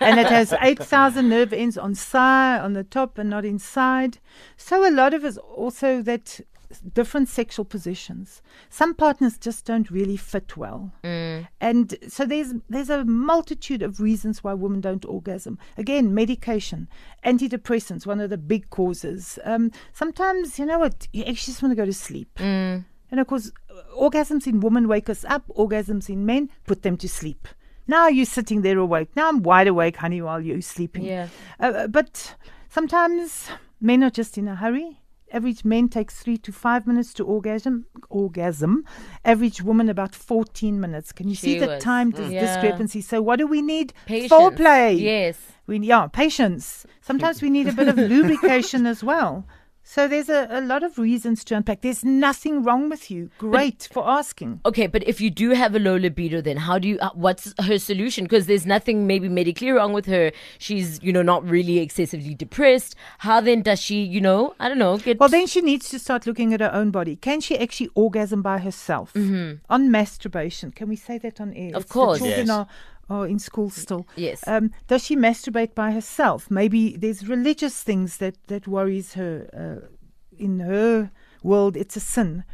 and 0.00 0.20
it 0.20 0.26
has 0.26 0.54
eight 0.60 0.82
thousand 0.82 1.28
nerve 1.28 1.52
ends 1.52 1.76
on 1.76 1.94
side 1.94 2.60
on 2.60 2.72
the 2.72 2.84
top 2.84 3.18
and 3.18 3.30
not 3.30 3.44
inside. 3.44 4.18
So 4.56 4.88
a 4.88 4.90
lot 4.90 5.14
of 5.14 5.24
it 5.24 5.36
also 5.38 6.02
that 6.02 6.40
different 6.80 7.28
sexual 7.28 7.64
positions. 7.64 8.42
Some 8.70 8.94
partners 8.94 9.38
just 9.38 9.64
don't 9.64 9.90
really 9.90 10.16
fit 10.16 10.56
well, 10.56 10.92
Mm. 11.02 11.48
and 11.60 11.94
so 12.08 12.24
there's 12.26 12.54
there's 12.68 12.90
a 12.90 13.04
multitude 13.04 13.82
of 13.82 14.00
reasons 14.00 14.42
why 14.44 14.54
women 14.54 14.80
don't 14.80 15.04
orgasm. 15.04 15.58
Again, 15.76 16.14
medication, 16.14 16.88
antidepressants, 17.24 18.06
one 18.06 18.20
of 18.20 18.30
the 18.30 18.38
big 18.38 18.70
causes. 18.70 19.38
Um, 19.44 19.70
sometimes 19.92 20.58
you 20.58 20.66
know 20.66 20.78
what 20.78 21.08
you 21.12 21.22
actually 21.22 21.52
just 21.52 21.62
want 21.62 21.72
to 21.72 21.76
go 21.76 21.84
to 21.86 21.92
sleep. 21.92 22.28
Mm. 22.36 22.84
And 23.10 23.20
of 23.20 23.26
course, 23.26 23.52
orgasms 23.96 24.46
in 24.46 24.60
women 24.60 24.88
wake 24.88 25.08
us 25.08 25.24
up, 25.24 25.44
orgasms 25.48 26.08
in 26.08 26.26
men 26.26 26.50
put 26.66 26.82
them 26.82 26.96
to 26.98 27.08
sleep. 27.08 27.46
Now 27.86 28.08
you're 28.08 28.24
sitting 28.26 28.62
there 28.62 28.78
awake. 28.78 29.14
Now 29.14 29.28
I'm 29.28 29.42
wide 29.42 29.68
awake, 29.68 29.96
honey, 29.96 30.20
while 30.22 30.40
you're 30.40 30.62
sleeping. 30.62 31.04
Yeah. 31.04 31.28
Uh, 31.60 31.86
but 31.86 32.34
sometimes 32.68 33.48
men 33.80 34.02
are 34.02 34.10
just 34.10 34.36
in 34.38 34.48
a 34.48 34.56
hurry. 34.56 35.00
Average 35.34 35.64
men 35.64 35.88
takes 35.88 36.14
three 36.22 36.38
to 36.38 36.52
five 36.52 36.86
minutes 36.86 37.12
to 37.14 37.24
orgasm. 37.24 37.86
Orgasm. 38.08 38.84
Average 39.24 39.62
woman 39.62 39.88
about 39.88 40.14
14 40.14 40.80
minutes. 40.80 41.12
Can 41.12 41.28
you 41.28 41.34
see 41.34 41.54
She 41.54 41.58
the 41.58 41.66
was- 41.66 41.82
time 41.82 42.10
dis- 42.12 42.30
Yeah. 42.30 42.40
discrepancy? 42.46 43.00
So 43.00 43.20
what 43.20 43.40
do 43.40 43.46
we 43.48 43.60
need? 43.60 43.92
Patience. 44.06 44.32
Foreplay. 44.32 45.00
Yes. 45.00 45.36
We 45.66 45.78
yeah, 45.80 46.06
patience. 46.06 46.86
Sometimes 47.00 47.42
we 47.42 47.50
need 47.50 47.66
a 47.68 47.72
bit 47.72 47.88
of 47.88 47.96
lubrication 48.12 48.86
as 48.86 49.02
well. 49.02 49.44
So 49.86 50.08
there's 50.08 50.30
a, 50.30 50.48
a 50.50 50.62
lot 50.62 50.82
of 50.82 50.96
reasons 50.98 51.44
to 51.44 51.56
unpack. 51.56 51.82
There's 51.82 52.02
nothing 52.04 52.62
wrong 52.62 52.88
with 52.88 53.10
you. 53.10 53.28
Great 53.38 53.86
for 53.92 54.08
asking. 54.08 54.60
Okay, 54.64 54.86
but 54.86 55.06
if 55.06 55.20
you 55.20 55.28
do 55.28 55.50
have 55.50 55.74
a 55.74 55.78
low 55.78 55.96
libido, 55.96 56.40
then 56.40 56.56
how 56.56 56.78
do 56.78 56.88
you? 56.88 56.98
Uh, 57.00 57.10
what's 57.12 57.52
her 57.60 57.78
solution? 57.78 58.24
Because 58.24 58.46
there's 58.46 58.64
nothing 58.64 59.06
maybe 59.06 59.28
medically 59.28 59.70
wrong 59.70 59.92
with 59.92 60.06
her. 60.06 60.32
She's 60.58 61.02
you 61.02 61.12
know 61.12 61.20
not 61.20 61.46
really 61.46 61.78
excessively 61.80 62.34
depressed. 62.34 62.96
How 63.18 63.42
then 63.42 63.60
does 63.60 63.78
she 63.78 64.02
you 64.02 64.22
know 64.22 64.54
I 64.58 64.68
don't 64.70 64.78
know 64.78 64.96
get? 64.96 65.20
Well, 65.20 65.28
then 65.28 65.46
she 65.46 65.60
needs 65.60 65.90
to 65.90 65.98
start 65.98 66.26
looking 66.26 66.54
at 66.54 66.60
her 66.60 66.72
own 66.72 66.90
body. 66.90 67.16
Can 67.16 67.40
she 67.42 67.58
actually 67.58 67.90
orgasm 67.94 68.40
by 68.40 68.58
herself? 68.58 69.14
On 69.14 69.90
masturbation. 69.90 70.70
Can 70.72 70.88
we 70.88 70.96
say 70.96 71.18
that 71.18 71.40
on 71.42 71.52
air? 71.52 71.68
Mm-hmm. 71.68 71.76
Of 71.76 71.82
It's 71.82 71.88
the 71.92 71.92
course. 71.92 72.18
children 72.20 72.46
Yes. 72.46 72.50
are, 72.50 72.66
are 73.08 73.26
in 73.26 73.38
school 73.38 73.70
still. 73.70 74.06
Yes. 74.16 74.46
Um, 74.46 74.70
does 74.86 75.04
she 75.04 75.16
masturbate 75.16 75.74
by 75.74 75.92
herself? 75.92 76.50
Maybe 76.50 76.96
there's 76.96 77.28
religious 77.28 77.82
things 77.82 78.18
that, 78.18 78.36
that 78.46 78.66
worries 78.66 79.14
her. 79.14 79.48
Uh, 79.52 79.88
in 80.36 80.60
her 80.60 81.10
world, 81.42 81.76
it's 81.76 81.96
a 81.96 82.00
sin. 82.00 82.44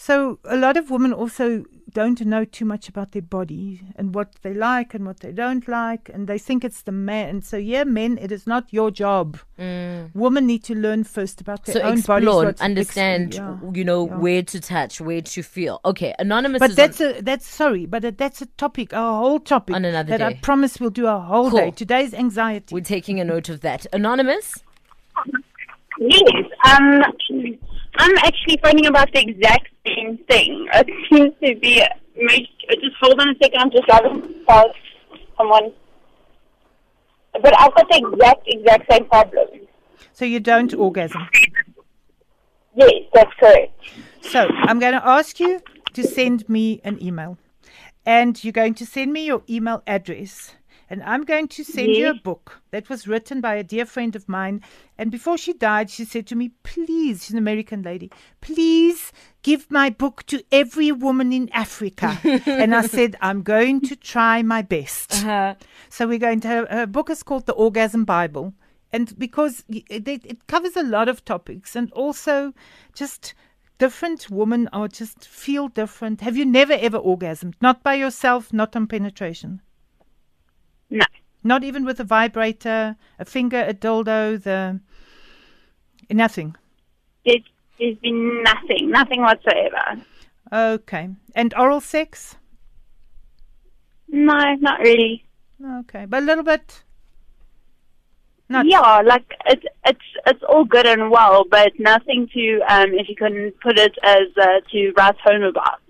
So 0.00 0.38
a 0.44 0.56
lot 0.56 0.76
of 0.76 0.90
women 0.92 1.12
also 1.12 1.64
don't 1.92 2.20
know 2.24 2.44
too 2.44 2.64
much 2.64 2.88
about 2.88 3.10
their 3.10 3.22
body 3.22 3.82
and 3.96 4.14
what 4.14 4.36
they 4.42 4.54
like 4.54 4.94
and 4.94 5.04
what 5.04 5.18
they 5.20 5.32
don't 5.32 5.66
like, 5.66 6.08
and 6.14 6.28
they 6.28 6.38
think 6.38 6.64
it's 6.64 6.82
the 6.82 6.92
man. 6.92 7.28
And 7.30 7.44
so, 7.44 7.56
yeah, 7.56 7.82
men, 7.82 8.16
it 8.16 8.30
is 8.30 8.46
not 8.46 8.72
your 8.72 8.92
job. 8.92 9.38
Mm. 9.58 10.14
Women 10.14 10.46
need 10.46 10.62
to 10.64 10.74
learn 10.76 11.02
first 11.02 11.40
about 11.40 11.64
their 11.64 11.72
so 11.74 11.80
own 11.80 12.00
bodies. 12.02 12.28
explore, 12.28 12.44
what's- 12.44 12.60
understand, 12.60 13.26
ex- 13.34 13.36
yeah, 13.38 13.56
you 13.74 13.84
know, 13.84 14.06
yeah. 14.06 14.16
where 14.18 14.42
to 14.44 14.60
touch, 14.60 15.00
where 15.00 15.20
to 15.22 15.42
feel. 15.42 15.80
Okay, 15.84 16.14
anonymous. 16.20 16.60
But 16.60 16.76
that's 16.76 17.00
on, 17.00 17.16
a 17.16 17.22
that's 17.22 17.48
sorry, 17.48 17.86
but 17.86 18.04
a, 18.04 18.12
that's 18.12 18.40
a 18.40 18.46
topic, 18.46 18.92
a 18.92 19.02
whole 19.02 19.40
topic 19.40 19.74
On 19.74 19.84
another 19.84 20.10
that 20.16 20.22
I 20.22 20.34
promise 20.34 20.78
we'll 20.78 20.90
do 20.90 21.08
a 21.08 21.18
whole 21.18 21.50
Cool. 21.50 21.58
day. 21.58 21.70
Today's 21.72 22.14
anxiety. 22.14 22.72
we're 22.72 22.84
taking 22.84 23.18
a 23.18 23.24
note 23.24 23.48
of 23.48 23.62
that. 23.62 23.84
Anonymous. 23.92 24.62
Yes. 25.98 26.44
Um, 26.64 27.02
I'm 27.96 28.16
actually 28.18 28.58
phoning 28.62 28.86
about 28.86 29.12
the 29.12 29.20
exact 29.20 29.68
same 29.86 30.18
thing. 30.28 30.68
It 30.74 30.86
seems 31.10 31.32
to 31.42 31.60
be. 31.60 31.82
Just 32.70 32.96
hold 33.00 33.20
on 33.20 33.28
a 33.30 33.34
second. 33.42 33.60
I'm 33.60 33.70
just 33.70 33.86
past 34.46 34.68
someone. 35.36 35.72
But 37.32 37.58
I've 37.58 37.74
got 37.74 37.88
the 37.88 37.96
exact, 37.96 38.42
exact 38.46 38.92
same 38.92 39.04
problem. 39.06 39.48
so 40.12 40.24
you 40.24 40.40
don't 40.40 40.74
orgasm. 40.74 41.28
Yes, 42.74 42.92
that's 43.14 43.32
correct. 43.38 43.72
So 44.20 44.48
I'm 44.50 44.78
going 44.78 44.94
to 44.94 45.06
ask 45.06 45.38
you 45.40 45.60
to 45.94 46.02
send 46.02 46.48
me 46.48 46.80
an 46.84 47.02
email, 47.02 47.38
and 48.04 48.42
you're 48.42 48.52
going 48.52 48.74
to 48.74 48.86
send 48.86 49.12
me 49.12 49.26
your 49.26 49.42
email 49.48 49.82
address. 49.86 50.54
And 50.90 51.02
I'm 51.02 51.24
going 51.24 51.48
to 51.48 51.64
send 51.64 51.88
you 51.88 52.08
a 52.08 52.14
book 52.14 52.62
that 52.70 52.88
was 52.88 53.06
written 53.06 53.40
by 53.42 53.56
a 53.56 53.62
dear 53.62 53.84
friend 53.84 54.16
of 54.16 54.28
mine. 54.28 54.62
And 54.96 55.10
before 55.10 55.36
she 55.36 55.52
died, 55.52 55.90
she 55.90 56.04
said 56.04 56.26
to 56.28 56.34
me, 56.34 56.52
Please, 56.62 57.24
she's 57.24 57.32
an 57.32 57.38
American 57.38 57.82
lady, 57.82 58.10
please 58.40 59.12
give 59.42 59.70
my 59.70 59.90
book 59.90 60.24
to 60.26 60.42
every 60.50 60.90
woman 60.90 61.32
in 61.32 61.50
Africa. 61.52 62.18
and 62.46 62.74
I 62.74 62.82
said, 62.82 63.16
I'm 63.20 63.42
going 63.42 63.82
to 63.82 63.96
try 63.96 64.42
my 64.42 64.62
best. 64.62 65.24
Uh-huh. 65.24 65.54
So 65.90 66.08
we're 66.08 66.18
going 66.18 66.40
to 66.40 66.48
have 66.48 66.68
her 66.68 66.86
book 66.86 67.10
is 67.10 67.22
called 67.22 67.46
The 67.46 67.52
Orgasm 67.52 68.04
Bible. 68.04 68.54
And 68.90 69.18
because 69.18 69.64
it, 69.68 70.08
it 70.08 70.46
covers 70.46 70.74
a 70.74 70.82
lot 70.82 71.10
of 71.10 71.24
topics 71.24 71.76
and 71.76 71.92
also 71.92 72.54
just 72.94 73.34
different 73.76 74.30
women 74.30 74.68
are 74.72 74.88
just 74.88 75.28
feel 75.28 75.68
different. 75.68 76.22
Have 76.22 76.36
you 76.36 76.46
never 76.46 76.72
ever 76.72 76.98
orgasmed? 76.98 77.54
Not 77.60 77.82
by 77.82 77.94
yourself, 77.94 78.52
not 78.52 78.74
on 78.74 78.86
penetration. 78.86 79.60
No. 80.90 81.04
Not 81.44 81.64
even 81.64 81.84
with 81.84 82.00
a 82.00 82.04
vibrator, 82.04 82.96
a 83.18 83.24
finger, 83.24 83.64
a 83.66 83.74
dildo, 83.74 84.42
the 84.42 84.80
nothing. 86.10 86.56
There's, 87.24 87.42
there's 87.78 87.96
been 87.98 88.42
nothing, 88.42 88.90
nothing 88.90 89.20
whatsoever. 89.22 90.02
Okay. 90.52 91.10
And 91.34 91.54
oral 91.54 91.80
sex? 91.80 92.36
No, 94.08 94.54
not 94.60 94.80
really. 94.80 95.24
Okay. 95.80 96.06
But 96.06 96.22
a 96.22 96.26
little 96.26 96.44
bit. 96.44 96.82
Not 98.48 98.66
Yeah, 98.66 99.02
like 99.04 99.34
it's 99.46 99.64
it's 99.84 100.00
it's 100.26 100.42
all 100.48 100.64
good 100.64 100.86
and 100.86 101.10
well, 101.10 101.44
but 101.50 101.72
nothing 101.78 102.28
to 102.32 102.60
um 102.66 102.94
if 102.94 103.08
you 103.08 103.14
can 103.14 103.52
put 103.62 103.78
it 103.78 103.92
as 104.02 104.28
uh, 104.40 104.60
to 104.72 104.92
write 104.96 105.18
home 105.22 105.42
about. 105.42 105.80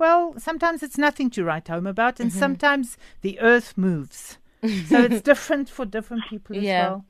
Well, 0.00 0.34
sometimes 0.38 0.82
it's 0.82 0.96
nothing 0.96 1.28
to 1.30 1.44
write 1.44 1.68
home 1.68 1.86
about, 1.86 2.20
and 2.20 2.30
mm-hmm. 2.30 2.38
sometimes 2.38 2.96
the 3.20 3.38
earth 3.38 3.76
moves. 3.76 4.38
so 4.62 4.98
it's 5.02 5.20
different 5.30 5.68
for 5.68 5.84
different 5.84 6.22
people 6.30 6.56
as 6.56 6.62
Yeah. 6.62 6.88
well. 6.88 7.04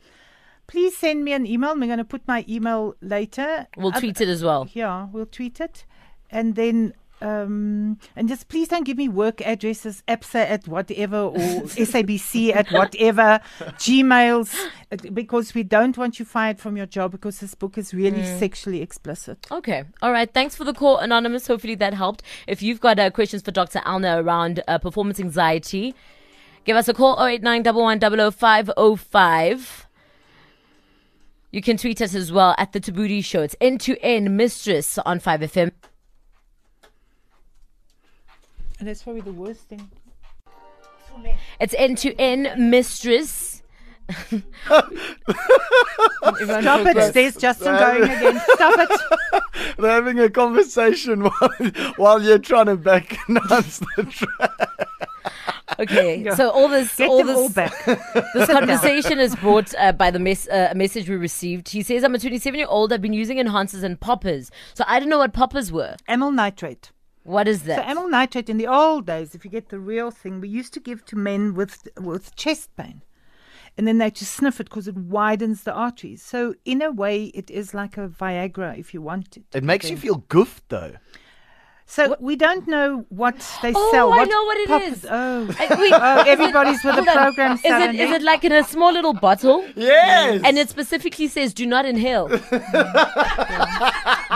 Please 0.66 0.96
send 0.96 1.24
me 1.24 1.32
an 1.32 1.46
email. 1.46 1.74
We're 1.74 1.86
going 1.86 1.98
to 1.98 2.04
put 2.04 2.26
my 2.26 2.44
email 2.48 2.96
later. 3.00 3.68
We'll 3.76 3.92
tweet 3.92 4.20
it 4.20 4.28
as 4.28 4.42
well. 4.42 4.68
Yeah, 4.72 5.06
we'll 5.12 5.26
tweet 5.26 5.60
it. 5.60 5.84
And 6.30 6.56
then, 6.56 6.94
um, 7.20 7.98
and 8.16 8.28
just 8.28 8.48
please 8.48 8.68
don't 8.68 8.84
give 8.84 8.96
me 8.96 9.08
work 9.08 9.42
addresses, 9.42 10.02
ABSA 10.08 10.48
at 10.48 10.68
whatever, 10.68 11.18
or 11.18 11.34
SABC 11.34 12.54
at 12.54 12.70
whatever, 12.70 13.40
Gmails, 13.58 14.54
uh, 14.90 14.96
because 15.12 15.54
we 15.54 15.62
don't 15.62 15.96
want 15.98 16.18
you 16.18 16.24
fired 16.24 16.58
from 16.58 16.76
your 16.76 16.86
job 16.86 17.12
because 17.12 17.40
this 17.40 17.54
book 17.54 17.76
is 17.76 17.92
really 17.92 18.24
sexually 18.24 18.80
explicit. 18.80 19.46
Okay. 19.50 19.84
All 20.02 20.12
right. 20.12 20.32
Thanks 20.32 20.54
for 20.54 20.64
the 20.64 20.72
call, 20.72 20.98
Anonymous. 20.98 21.46
Hopefully 21.46 21.74
that 21.76 21.94
helped. 21.94 22.22
If 22.46 22.62
you've 22.62 22.80
got 22.80 22.98
uh, 22.98 23.10
questions 23.10 23.42
for 23.42 23.50
Dr. 23.50 23.80
Elna 23.80 24.22
around 24.22 24.62
uh, 24.66 24.78
performance 24.78 25.20
anxiety, 25.20 25.94
give 26.64 26.76
us 26.76 26.88
a 26.88 26.94
call 26.94 27.22
089 27.22 27.64
505. 27.64 29.86
You 31.52 31.62
can 31.62 31.76
tweet 31.76 32.00
us 32.00 32.14
as 32.14 32.30
well 32.30 32.54
at 32.58 32.72
the 32.72 32.80
Thabooty 32.80 33.24
Show. 33.24 33.42
It's 33.42 33.56
N 33.60 33.76
to 33.78 33.98
N 34.00 34.36
Mistress 34.36 34.98
on 34.98 35.18
5FM. 35.18 35.72
And 38.80 38.88
that's 38.88 39.02
probably 39.02 39.20
the 39.22 39.32
worst 39.32 39.68
thing. 39.68 39.88
It's 41.60 41.74
end 41.76 41.98
to 41.98 42.14
end, 42.18 42.48
Mistress. 42.56 43.62
Stop 44.66 44.90
it. 44.90 45.26
focus. 46.58 47.10
There's 47.12 47.36
Justin 47.36 47.76
going 47.76 48.02
again. 48.10 48.40
Stop 48.54 48.90
it. 48.90 49.42
They're 49.78 49.90
having 49.90 50.18
a 50.18 50.30
conversation 50.30 51.22
while, 51.24 51.50
while 51.96 52.22
you're 52.22 52.38
trying 52.38 52.66
to 52.66 52.76
back 52.76 53.16
announce 53.28 53.78
the 53.96 54.04
track. 54.08 54.78
Okay, 55.78 56.28
so 56.34 56.50
all 56.50 56.68
this, 56.68 56.96
Get 56.96 57.08
all 57.08 57.18
them 57.18 57.28
this, 57.28 57.36
all 57.36 57.48
back. 57.50 57.84
this 58.34 58.48
conversation 58.48 59.18
is 59.20 59.36
brought 59.36 59.72
uh, 59.78 59.92
by 59.92 60.10
the 60.10 60.18
mes- 60.18 60.48
uh, 60.48 60.68
a 60.70 60.74
message 60.74 61.08
we 61.08 61.14
received. 61.16 61.68
He 61.68 61.82
says, 61.82 62.02
"I'm 62.02 62.14
a 62.14 62.18
27 62.18 62.58
year 62.58 62.66
old. 62.68 62.92
I've 62.92 63.00
been 63.00 63.12
using 63.12 63.38
enhancers 63.38 63.82
and 63.84 63.98
poppers. 64.00 64.50
So 64.74 64.84
I 64.88 64.98
don't 64.98 65.08
know 65.08 65.18
what 65.18 65.32
poppers 65.32 65.70
were. 65.70 65.94
Amyl 66.08 66.32
nitrate. 66.32 66.90
What 67.22 67.46
is 67.48 67.60
So 67.60 67.66
that? 67.66 67.86
amyl 67.88 68.08
nitrate 68.08 68.48
in 68.48 68.56
the 68.56 68.66
old 68.66 69.06
days, 69.06 69.34
if 69.34 69.44
you 69.44 69.50
get 69.50 69.68
the 69.68 69.78
real 69.78 70.10
thing, 70.10 70.40
we 70.40 70.48
used 70.48 70.72
to 70.74 70.80
give 70.80 71.04
to 71.06 71.16
men 71.16 71.54
with 71.54 71.86
with 71.98 72.34
chest 72.36 72.70
pain. 72.76 73.02
and 73.78 73.86
then 73.86 73.98
they 73.98 74.10
just 74.10 74.32
sniff 74.32 74.58
it 74.60 74.64
because 74.70 74.88
it 74.88 74.96
widens 74.96 75.62
the 75.62 75.72
arteries. 75.72 76.22
So 76.22 76.54
in 76.64 76.82
a 76.82 76.90
way, 76.90 77.16
it 77.40 77.48
is 77.50 77.72
like 77.72 77.96
a 77.96 78.08
Viagra 78.08 78.76
if 78.78 78.92
you 78.94 79.00
want 79.02 79.36
it. 79.36 79.44
It 79.54 79.64
makes 79.64 79.88
you 79.90 79.96
feel 79.96 80.18
goofed 80.28 80.64
though. 80.68 80.94
So 81.86 82.02
we 82.20 82.36
don't 82.36 82.66
know 82.68 83.04
what 83.08 83.36
they 83.62 83.72
sell. 83.72 83.82
Oh, 83.84 83.90
sell. 83.92 84.12
I 84.12 84.18
what 84.18 84.28
know 84.28 84.44
what 84.48 84.56
it 84.64 84.68
pop- 84.68 84.82
is. 84.92 85.06
Oh. 85.10 85.42
Uh, 85.48 85.76
wait, 85.82 85.92
oh, 86.08 86.22
everybody's 86.34 86.82
with 86.84 86.96
the 86.96 87.02
program. 87.02 87.52
Is 87.52 87.60
it, 87.64 87.68
suddenly. 87.68 88.00
is 88.04 88.10
it 88.16 88.22
like 88.22 88.44
in 88.44 88.52
a 88.52 88.62
small 88.64 88.92
little 88.92 89.12
bottle? 89.26 89.64
Yes. 89.76 90.42
And 90.44 90.56
it 90.58 90.68
specifically 90.68 91.26
says 91.28 91.52
do 91.54 91.66
not 91.66 91.84
inhale. 91.86 92.28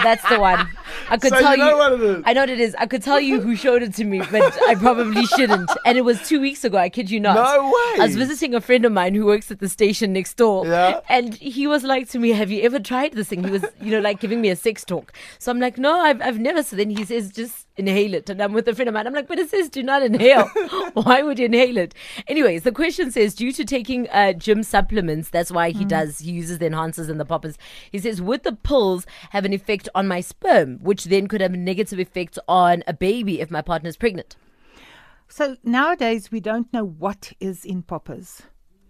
That's 0.02 0.28
the 0.28 0.38
one. 0.40 0.68
I 1.08 1.16
could 1.16 1.30
So 1.30 1.40
tell 1.40 1.52
you 1.52 1.64
know 1.64 1.76
what 1.76 1.92
it 1.92 2.00
is. 2.02 2.22
I 2.26 2.32
know 2.32 2.42
what 2.42 2.50
it 2.50 2.60
is. 2.60 2.74
I 2.76 2.86
could 2.86 3.02
tell 3.02 3.20
you 3.20 3.40
who 3.40 3.56
showed 3.56 3.82
it 3.82 3.94
to 3.94 4.04
me, 4.04 4.20
but 4.30 4.58
I 4.68 4.74
probably 4.74 5.24
shouldn't. 5.26 5.70
And 5.84 5.96
it 5.98 6.02
was 6.02 6.26
two 6.26 6.40
weeks 6.40 6.64
ago. 6.64 6.78
I 6.78 6.88
kid 6.88 7.10
you 7.10 7.20
not. 7.20 7.34
No 7.34 7.64
way. 7.66 8.00
I 8.00 8.06
was 8.06 8.16
visiting 8.16 8.54
a 8.54 8.60
friend 8.60 8.84
of 8.84 8.92
mine 8.92 9.14
who 9.14 9.26
works 9.26 9.50
at 9.50 9.60
the 9.60 9.68
station 9.68 10.12
next 10.12 10.36
door. 10.36 10.66
Yeah. 10.66 11.00
And 11.08 11.34
he 11.34 11.66
was 11.66 11.84
like 11.84 12.08
to 12.10 12.18
me, 12.18 12.30
"Have 12.30 12.50
you 12.50 12.62
ever 12.62 12.80
tried 12.80 13.12
this 13.12 13.28
thing?" 13.28 13.44
He 13.44 13.50
was, 13.50 13.64
you 13.80 13.90
know, 13.90 14.00
like 14.00 14.20
giving 14.20 14.40
me 14.40 14.48
a 14.50 14.56
sex 14.56 14.84
talk. 14.84 15.12
So 15.38 15.50
I'm 15.52 15.60
like, 15.60 15.78
"No, 15.78 16.00
I've, 16.00 16.20
I've 16.22 16.38
never." 16.38 16.62
So 16.62 16.76
then 16.76 16.90
he 16.90 17.04
says, 17.04 17.30
"Just 17.32 17.63
inhale 17.76 18.14
it." 18.14 18.28
And 18.30 18.42
I'm 18.42 18.52
with 18.52 18.68
a 18.68 18.74
friend 18.74 18.88
of 18.88 18.94
mine. 18.94 19.06
I'm 19.06 19.14
like, 19.14 19.28
"But 19.28 19.38
it 19.38 19.50
says 19.50 19.68
do 19.68 19.82
not 19.82 20.02
inhale. 20.02 20.48
Why 20.94 21.22
would 21.22 21.38
you 21.38 21.46
inhale 21.46 21.76
it?" 21.78 21.94
Anyways, 22.26 22.62
the 22.62 22.72
question 22.72 23.10
says, 23.10 23.34
due 23.34 23.52
to 23.52 23.64
taking 23.64 24.08
uh, 24.10 24.32
gym 24.32 24.62
supplements, 24.62 25.28
that's 25.28 25.50
why 25.50 25.70
he 25.70 25.84
does. 25.84 26.18
He 26.18 26.32
uses 26.32 26.58
the 26.58 26.66
enhancers 26.66 27.08
and 27.08 27.20
the 27.20 27.24
poppers. 27.24 27.58
He 27.90 27.98
says, 27.98 28.20
would 28.20 28.42
the 28.42 28.52
pills 28.52 29.06
have 29.30 29.44
an 29.44 29.52
effect 29.52 29.88
on 29.94 30.08
my 30.08 30.20
sperm, 30.20 30.78
which 30.78 31.04
then 31.04 31.26
could 31.26 31.40
have 31.40 31.54
a 31.54 31.58
negative 31.58 31.98
effect 31.98 32.38
on 32.48 32.82
a 32.86 32.92
baby 32.92 33.40
if 33.40 33.50
my 33.50 33.62
partner's 33.62 33.96
pregnant? 33.96 34.36
So 35.28 35.56
nowadays 35.64 36.30
we 36.30 36.40
don't 36.40 36.72
know 36.72 36.84
what 36.84 37.32
is 37.40 37.64
in 37.64 37.82
poppers. 37.82 38.42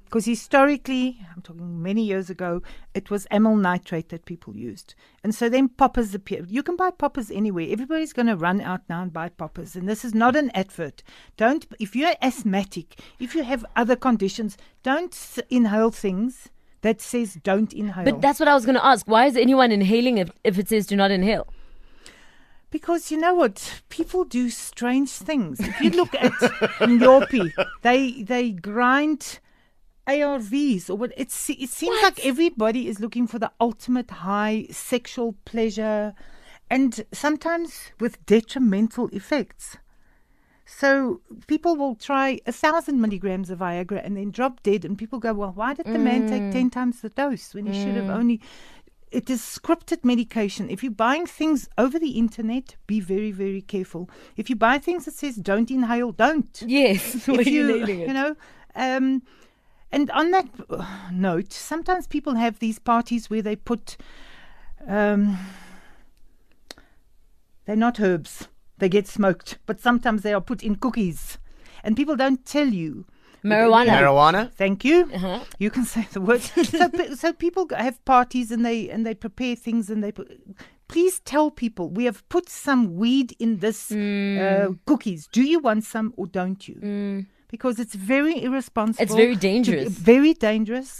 Because 0.04 0.26
historically, 0.26 1.18
I'm 1.34 1.42
talking 1.42 1.82
many 1.82 2.02
years 2.04 2.30
ago, 2.30 2.62
it 2.94 3.10
was 3.10 3.26
amyl 3.30 3.56
nitrate 3.56 4.10
that 4.10 4.26
people 4.26 4.56
used. 4.56 4.94
And 5.22 5.34
so 5.34 5.48
then 5.48 5.68
poppers 5.68 6.14
appeared. 6.14 6.50
You 6.50 6.62
can 6.62 6.76
buy 6.76 6.90
poppers 6.90 7.30
anywhere. 7.30 7.66
Everybody's 7.68 8.12
going 8.12 8.26
to 8.26 8.36
run 8.36 8.60
out 8.60 8.82
now 8.88 9.02
and 9.02 9.12
buy 9.12 9.28
poppers. 9.30 9.74
And 9.74 9.88
this 9.88 10.04
is 10.04 10.14
not 10.14 10.36
an 10.36 10.50
advert. 10.54 11.02
Don't, 11.36 11.66
if 11.80 11.96
you're 11.96 12.14
asthmatic, 12.22 13.00
if 13.18 13.34
you 13.34 13.42
have 13.42 13.64
other 13.74 13.96
conditions, 13.96 14.56
don't 14.82 15.16
inhale 15.50 15.90
things 15.90 16.48
that 16.82 17.00
says 17.00 17.38
don't 17.42 17.72
inhale. 17.72 18.04
But 18.04 18.20
that's 18.20 18.38
what 18.38 18.48
I 18.48 18.54
was 18.54 18.66
going 18.66 18.76
to 18.76 18.84
ask. 18.84 19.08
Why 19.08 19.26
is 19.26 19.36
anyone 19.36 19.72
inhaling 19.72 20.18
if, 20.18 20.30
if 20.44 20.58
it 20.58 20.68
says 20.68 20.86
do 20.86 20.96
not 20.96 21.10
inhale? 21.10 21.48
Because 22.70 23.10
you 23.10 23.18
know 23.18 23.34
what, 23.34 23.82
people 23.88 24.24
do 24.24 24.50
strange 24.50 25.10
things. 25.10 25.60
If 25.60 25.80
you 25.80 25.90
look 25.90 26.14
at 26.16 26.32
nyaope, 26.80 27.52
they 27.82 28.22
they 28.22 28.50
grind 28.50 29.38
ARVs 30.06 30.90
or 30.90 30.96
what. 30.96 31.12
It's 31.16 31.50
it 31.50 31.68
seems 31.70 32.02
like 32.02 32.24
everybody 32.24 32.88
is 32.88 33.00
looking 33.00 33.26
for 33.26 33.38
the 33.38 33.52
ultimate 33.60 34.10
high 34.10 34.66
sexual 34.70 35.34
pleasure, 35.44 36.14
and 36.70 37.04
sometimes 37.12 37.92
with 38.00 38.24
detrimental 38.26 39.08
effects. 39.08 39.78
So 40.66 41.20
people 41.46 41.76
will 41.76 41.94
try 41.94 42.40
a 42.46 42.52
thousand 42.52 43.00
milligrams 43.00 43.50
of 43.50 43.58
Viagra 43.58 44.04
and 44.04 44.16
then 44.16 44.30
drop 44.30 44.62
dead, 44.62 44.84
and 44.84 44.96
people 44.98 45.18
go, 45.18 45.32
"Well, 45.34 45.52
why 45.54 45.74
did 45.74 45.86
the 45.86 45.98
man 45.98 46.26
take 46.26 46.52
ten 46.52 46.70
times 46.70 47.00
the 47.00 47.10
dose 47.10 47.54
when 47.54 47.66
he 47.66 47.72
should 47.72 47.96
have 47.96 48.10
only?" 48.10 48.40
It 49.10 49.30
is 49.30 49.42
scripted 49.42 50.04
medication. 50.04 50.68
If 50.68 50.82
you're 50.82 50.90
buying 50.90 51.26
things 51.26 51.68
over 51.78 52.00
the 52.00 52.18
internet, 52.18 52.74
be 52.88 52.98
very, 52.98 53.30
very 53.30 53.62
careful. 53.62 54.10
If 54.36 54.50
you 54.50 54.56
buy 54.56 54.78
things 54.78 55.04
that 55.04 55.14
says 55.14 55.36
"don't 55.36 55.70
inhale," 55.70 56.12
don't 56.12 56.62
Yes. 56.66 57.14
if 57.28 57.46
you, 57.46 57.76
it. 57.76 57.88
you 57.88 58.12
know, 58.12 58.34
um, 58.74 59.22
and 59.94 60.10
on 60.10 60.30
that 60.32 60.46
uh, 60.70 60.84
note, 61.12 61.52
sometimes 61.52 62.06
people 62.06 62.34
have 62.34 62.58
these 62.58 62.78
parties 62.78 63.30
where 63.30 63.42
they 63.42 63.56
put, 63.56 63.96
um, 64.86 65.38
they're 67.64 67.76
not 67.76 68.00
herbs, 68.00 68.48
they 68.78 68.88
get 68.88 69.06
smoked, 69.06 69.58
but 69.66 69.80
sometimes 69.80 70.22
they 70.22 70.34
are 70.34 70.40
put 70.40 70.62
in 70.62 70.76
cookies, 70.76 71.38
and 71.82 71.96
people 71.96 72.16
don't 72.16 72.44
tell 72.44 72.68
you. 72.68 73.04
Marijuana. 73.44 73.88
Marijuana. 73.88 74.50
Thank 74.52 74.84
you. 74.86 75.10
Uh-huh. 75.14 75.40
You 75.58 75.70
can 75.70 75.84
say 75.84 76.08
the 76.12 76.20
word. 76.22 76.40
so, 76.72 76.90
so 77.14 77.32
people 77.34 77.68
have 77.76 78.02
parties 78.06 78.50
and 78.50 78.64
they 78.64 78.88
and 78.88 79.04
they 79.04 79.14
prepare 79.14 79.54
things 79.54 79.90
and 79.90 80.02
they 80.02 80.12
put. 80.12 80.32
Please 80.88 81.20
tell 81.20 81.50
people 81.50 81.90
we 81.90 82.06
have 82.06 82.26
put 82.30 82.48
some 82.48 82.96
weed 82.96 83.36
in 83.38 83.58
this 83.58 83.90
Mm. 83.90 84.38
uh, 84.40 84.72
cookies. 84.86 85.28
Do 85.30 85.42
you 85.42 85.58
want 85.58 85.84
some 85.84 86.14
or 86.16 86.26
don't 86.26 86.66
you? 86.68 87.26
Because 87.54 87.78
it's 87.78 87.94
very 87.94 88.36
irresponsible. 88.42 89.04
It's 89.04 89.14
very 89.14 89.36
to- 89.36 89.40
dangerous. 89.50 89.90
very 90.12 90.32
dangerous. 90.34 90.90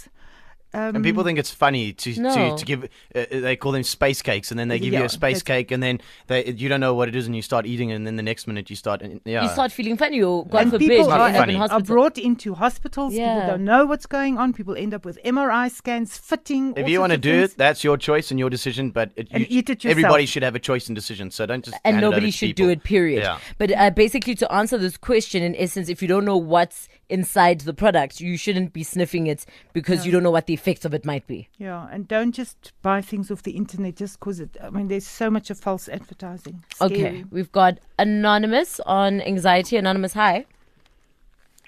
Um, 0.75 0.95
And 0.95 1.03
people 1.03 1.23
think 1.23 1.39
it's 1.39 1.51
funny 1.51 1.93
to 1.93 2.13
to, 2.13 2.21
No. 2.21 2.57
to 2.57 2.65
give. 2.65 2.83
Uh, 3.15 3.25
they 3.29 3.55
call 3.55 3.71
them 3.71 3.83
space 3.83 4.21
cakes, 4.21 4.51
and 4.51 4.59
then 4.59 4.67
they 4.67 4.79
give 4.79 4.93
you 4.93 5.03
a 5.03 5.09
space 5.09 5.41
cake, 5.41 5.71
and 5.71 5.81
then 5.81 5.99
they, 6.27 6.39
you 6.61 6.67
don't 6.69 6.79
know 6.85 6.93
what 6.93 7.07
it 7.07 7.15
is, 7.15 7.25
and 7.27 7.35
you 7.35 7.41
start 7.41 7.65
eating, 7.65 7.89
it, 7.91 7.95
and 7.95 8.05
then 8.07 8.15
the 8.15 8.23
next 8.31 8.47
minute 8.47 8.69
you 8.69 8.75
start. 8.75 9.01
Yeah. 9.25 9.43
You 9.43 9.49
start 9.49 9.71
feeling 9.71 9.97
funny 9.97 10.21
or 10.21 10.45
God 10.45 10.61
and 10.63 10.71
forbid 10.71 10.89
people 10.89 11.07
you're 11.07 11.27
end 11.27 11.37
up 11.37 11.47
in 11.49 11.57
funny. 11.59 11.71
are 11.75 11.81
brought 11.81 12.17
into 12.17 12.53
hospitals. 12.53 13.13
Yeah. 13.13 13.33
People 13.35 13.49
don't 13.51 13.65
know 13.65 13.85
what's 13.85 14.05
going 14.05 14.37
on. 14.37 14.53
People 14.53 14.75
end 14.75 14.93
up 14.93 15.05
with 15.05 15.17
MRI 15.23 15.69
scans, 15.71 16.17
fitting. 16.17 16.73
if 16.75 16.83
all 16.83 16.89
you 16.89 16.97
sorts 16.97 16.99
want 16.99 17.11
to 17.13 17.17
do 17.17 17.39
things. 17.41 17.51
it, 17.53 17.57
that's 17.57 17.83
your 17.83 17.97
choice 17.97 18.31
and 18.31 18.39
your 18.39 18.49
decision. 18.49 18.91
But 18.91 19.11
it, 19.15 19.27
And 19.31 19.41
you, 19.41 19.47
eat 19.49 19.69
it 19.69 19.85
everybody 19.85 20.25
should 20.25 20.43
have 20.43 20.55
a 20.55 20.59
choice 20.59 20.87
and 20.87 20.95
decision. 20.95 21.31
So 21.31 21.45
don't 21.45 21.63
just 21.63 21.77
and 21.85 21.95
hand 21.95 22.03
it 22.03 22.07
over 22.07 22.15
nobody 22.15 22.31
to 22.31 22.37
should 22.37 22.47
people. 22.55 22.65
do 22.65 22.71
it 22.71 22.83
period 22.83 23.23
Yeah. 23.23 23.37
but 23.57 23.71
uh, 23.71 23.89
basically 23.91 24.35
to 24.35 24.51
answer 24.51 24.77
this 24.77 24.97
question 24.97 25.43
in 25.43 25.55
essence 25.55 25.89
if 25.89 26.01
you 26.01 26.07
don't 26.07 26.25
know 26.25 26.37
what's 26.37 26.87
inside 27.09 27.61
the 27.61 27.73
product 27.73 28.19
you 28.19 28.37
shouldn't 28.37 28.73
be 28.73 28.83
sniffing 28.83 29.27
it 29.27 29.45
because 29.73 30.05
you 30.05 30.11
don't 30.11 30.23
know 30.23 30.31
what 30.31 30.47
the 30.47 30.53
effects 30.53 30.85
of 30.85 30.93
it 30.93 31.05
might 31.05 31.25
be 31.27 31.47
Yeah, 31.57 31.87
and 31.91 32.07
don't 32.07 32.31
just 32.31 32.73
buy 32.81 33.01
things 33.01 33.29
off 33.29 33.43
the 33.43 33.51
internet 33.51 33.95
just 33.95 34.19
because 34.19 34.39
it. 34.39 34.57
I 34.61 34.69
mean, 34.69 34.87
there's 34.87 35.07
so 35.07 35.29
much 35.29 35.49
of 35.49 35.59
false 35.59 35.87
advertising. 35.87 36.63
okay 36.81 37.23
we've 37.31 37.51
got 37.51 37.79
anonymous 37.99 38.79
on 38.81 39.21
anxiety 39.21 39.77
anonymous 39.77 40.13
hi 40.13 40.45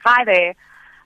Hi 0.08 0.23
there. 0.23 0.56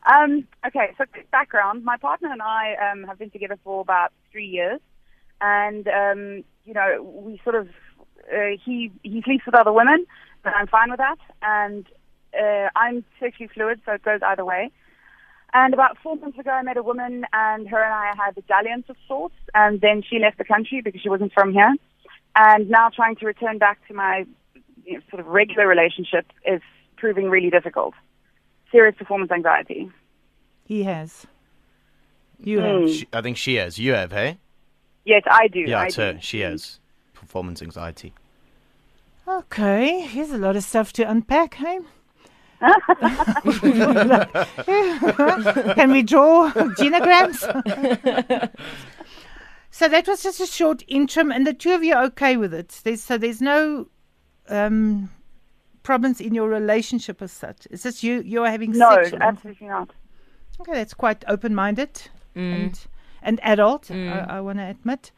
Um, 0.05 0.47
okay, 0.67 0.93
so 0.95 1.05
background. 1.31 1.83
My 1.83 1.97
partner 1.97 2.31
and 2.31 2.39
I 2.39 2.75
um, 2.75 3.03
have 3.05 3.17
been 3.17 3.31
together 3.31 3.57
for 3.63 3.81
about 3.81 4.11
three 4.31 4.45
years, 4.45 4.79
and 5.41 5.87
um, 5.87 6.43
you 6.65 6.75
know 6.75 7.01
we 7.01 7.41
sort 7.43 7.55
of 7.55 7.67
uh, 8.31 8.57
he 8.63 8.91
he 9.01 9.23
sleeps 9.23 9.45
with 9.47 9.55
other 9.55 9.71
women, 9.71 10.05
but 10.43 10.53
I'm 10.53 10.67
fine 10.67 10.91
with 10.91 10.99
that, 10.99 11.17
and 11.41 11.87
uh, 12.39 12.69
I'm 12.75 13.03
sexually 13.19 13.49
fluid, 13.53 13.81
so 13.85 13.93
it 13.93 14.03
goes 14.03 14.21
either 14.23 14.45
way. 14.45 14.71
And 15.53 15.73
about 15.73 15.97
four 16.01 16.15
months 16.15 16.39
ago, 16.39 16.51
I 16.51 16.61
met 16.61 16.77
a 16.77 16.83
woman, 16.83 17.25
and 17.33 17.67
her 17.67 17.83
and 17.83 17.93
I 17.93 18.13
had 18.15 18.37
a 18.37 18.41
dalliance 18.41 18.85
of 18.89 18.95
sorts, 19.07 19.35
and 19.53 19.81
then 19.81 20.01
she 20.07 20.19
left 20.19 20.37
the 20.37 20.45
country 20.45 20.81
because 20.81 21.01
she 21.01 21.09
wasn't 21.09 21.33
from 21.33 21.51
here, 21.51 21.73
and 22.35 22.69
now 22.69 22.89
trying 22.89 23.15
to 23.17 23.25
return 23.25 23.57
back 23.57 23.85
to 23.87 23.93
my 23.93 24.25
you 24.85 24.93
know, 24.95 24.99
sort 25.09 25.19
of 25.19 25.27
regular 25.27 25.67
relationship 25.67 26.25
is 26.45 26.61
proving 26.97 27.29
really 27.29 27.49
difficult 27.49 27.93
serious 28.71 28.95
performance 28.97 29.31
anxiety. 29.31 29.91
He 30.65 30.83
has. 30.83 31.27
You 32.39 32.59
Mm. 32.59 32.81
have. 32.81 32.89
She, 32.95 33.07
I 33.11 33.21
think 33.21 33.35
she 33.37 33.55
has. 33.55 33.77
You 33.77 33.91
have, 33.93 34.11
hey? 34.13 34.37
Yes, 35.03 35.23
I 35.29 35.47
do. 35.49 35.59
Yeah, 35.59 35.79
I 35.81 35.85
it's 35.87 35.95
do. 35.95 36.01
her. 36.03 36.17
She 36.21 36.39
has 36.39 36.79
performance 37.13 37.61
anxiety. 37.61 38.13
Okay, 39.27 40.01
here's 40.01 40.31
a 40.31 40.37
lot 40.37 40.55
of 40.55 40.63
stuff 40.63 40.93
to 40.93 41.03
unpack, 41.09 41.55
hey? 41.55 41.79
Can 45.75 45.91
we 45.91 46.03
draw 46.03 46.51
genograms? 46.51 47.39
so 49.71 49.87
that 49.87 50.07
was 50.07 50.21
just 50.21 50.39
a 50.39 50.45
short 50.45 50.83
interim, 50.87 51.31
and 51.31 51.47
the 51.47 51.53
two 51.53 51.71
of 51.71 51.83
you 51.83 51.95
are 51.95 52.03
okay 52.05 52.37
with 52.37 52.53
it. 52.53 52.79
There's, 52.83 53.01
so 53.01 53.17
there's 53.17 53.41
no 53.41 53.87
um, 54.49 55.09
problems 55.83 56.21
in 56.21 56.35
your 56.35 56.49
relationship 56.49 57.21
as 57.21 57.31
such. 57.31 57.67
It's 57.71 57.83
just 57.83 58.03
you 58.03 58.21
you 58.21 58.43
are 58.43 58.51
having 58.51 58.73
sex? 58.73 58.79
No, 58.79 59.01
sexual 59.03 59.23
absolutely 59.23 59.67
not. 59.67 59.89
Okay, 60.61 60.73
that's 60.73 60.93
quite 60.93 61.23
open-minded 61.27 62.01
and 62.35 62.79
and 63.23 63.39
adult. 63.41 63.89
I, 63.89 64.19
I 64.19 64.41
want 64.41 64.59
to 64.59 64.65
admit, 64.67 65.11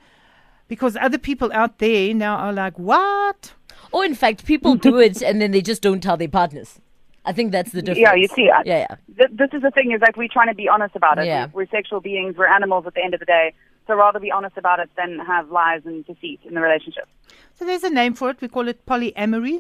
because 0.70 0.96
other 0.96 1.18
people 1.18 1.52
out 1.52 1.80
there 1.80 2.14
now 2.14 2.38
are 2.38 2.54
like, 2.54 2.80
"What? 2.80 3.54
or 3.92 4.04
in 4.04 4.16
fact 4.16 4.46
people 4.46 4.76
do 4.76 4.98
it 4.98 5.22
and 5.22 5.42
then 5.42 5.52
they 5.52 5.62
just 5.62 5.82
don't 5.82 6.02
tell 6.02 6.18
their 6.18 6.28
partners 6.28 6.80
i 7.26 7.32
think 7.32 7.52
that's 7.52 7.72
the 7.72 7.82
difference 7.82 8.00
Yeah, 8.08 8.16
you 8.24 8.28
see, 8.38 8.50
I- 8.50 8.64
yeah 8.66 8.80
yeah 8.86 8.96
Th- 9.20 9.32
this 9.42 9.52
is 9.54 9.62
the 9.68 9.72
thing 9.72 9.92
is 9.96 10.02
like 10.02 10.16
we're 10.18 10.28
trying 10.38 10.48
to 10.54 10.56
be 10.64 10.68
honest 10.68 10.96
about 10.96 11.18
it. 11.20 11.26
Yeah. 11.28 11.46
We're, 11.54 11.64
we're 11.64 11.70
sexual 11.78 12.00
beings. 12.02 12.36
We're 12.38 12.48
animals 12.60 12.84
at 12.88 12.94
the 12.98 13.04
end 13.06 13.14
of 13.14 13.20
the 13.20 13.26
day. 13.38 13.54
So 13.88 13.96
rather 13.96 14.20
be 14.20 14.32
honest 14.32 14.58
about 14.58 14.80
it 14.84 14.90
than 15.00 15.20
have 15.34 15.46
lies 15.52 15.82
and 15.86 15.98
deceit 16.06 16.40
in 16.48 16.54
the 16.58 16.62
relationship. 16.62 17.08
So 17.58 17.62
there's 17.66 17.84
a 17.84 17.90
name 17.90 18.14
for 18.20 18.30
it. 18.32 18.38
We 18.42 18.48
call 18.48 18.68
it 18.74 18.80
polyamory, 18.92 19.58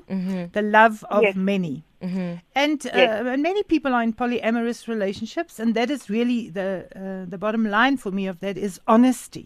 the 0.57 0.61
love 0.61 1.03
of 1.15 1.21
Yes. 1.23 1.35
many. 1.35 1.75
And, 2.01 2.79
uh, 2.87 2.89
Yes. 3.03 3.25
and 3.33 3.41
many 3.43 3.63
people 3.73 3.91
are 3.93 4.03
in 4.03 4.13
polyamorous 4.13 4.87
relationships, 4.87 5.59
and 5.59 5.75
that 5.75 5.89
is 5.95 6.09
really 6.17 6.39
the 6.59 6.69
uh, 6.95 7.29
the 7.33 7.37
bottom 7.37 7.63
line 7.77 7.95
for 8.03 8.11
me 8.19 8.23
of 8.31 8.39
that 8.45 8.57
is 8.57 8.73
honesty. 8.87 9.45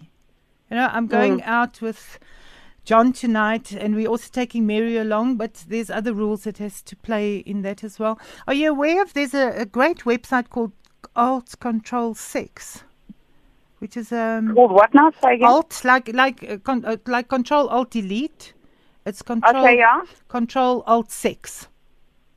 You 0.70 0.76
know, 0.78 0.88
I'm 0.96 1.08
going 1.08 1.38
out 1.44 1.82
with 1.82 2.02
John 2.88 3.12
tonight, 3.12 3.74
and 3.74 3.96
we're 3.96 4.08
also 4.08 4.30
taking 4.32 4.66
Mary 4.66 4.96
along, 4.96 5.36
but 5.36 5.66
there's 5.68 5.90
other 5.90 6.14
rules 6.14 6.46
that 6.46 6.60
has 6.60 6.82
to 6.84 6.96
play 6.96 7.40
in 7.40 7.62
that 7.64 7.84
as 7.84 8.00
well. 8.00 8.18
Are 8.48 8.54
you 8.54 8.70
aware 8.70 9.02
of? 9.02 9.14
There's 9.14 9.34
a, 9.34 9.50
a 9.50 9.66
great 9.66 10.06
website 10.06 10.48
called 10.50 10.72
Alt 11.14 11.60
Control 11.60 12.16
Six, 12.16 12.86
which 13.80 13.98
is 13.98 14.14
um, 14.14 14.56
Called 14.56 14.72
what 14.72 14.94
now? 14.94 15.12
Alt 15.44 15.84
like 15.84 16.14
like 16.14 16.50
uh, 16.50 16.60
con- 16.60 16.86
uh, 16.86 16.96
like 17.08 17.28
Control 17.28 17.68
Alt 17.68 17.92
Delete. 17.92 18.54
It's 19.06 19.22
Control 19.22 19.66
Okay, 19.66 19.80
yeah. 19.80 20.04
Control 20.30 20.82
Alt 20.88 21.12
Six, 21.12 21.68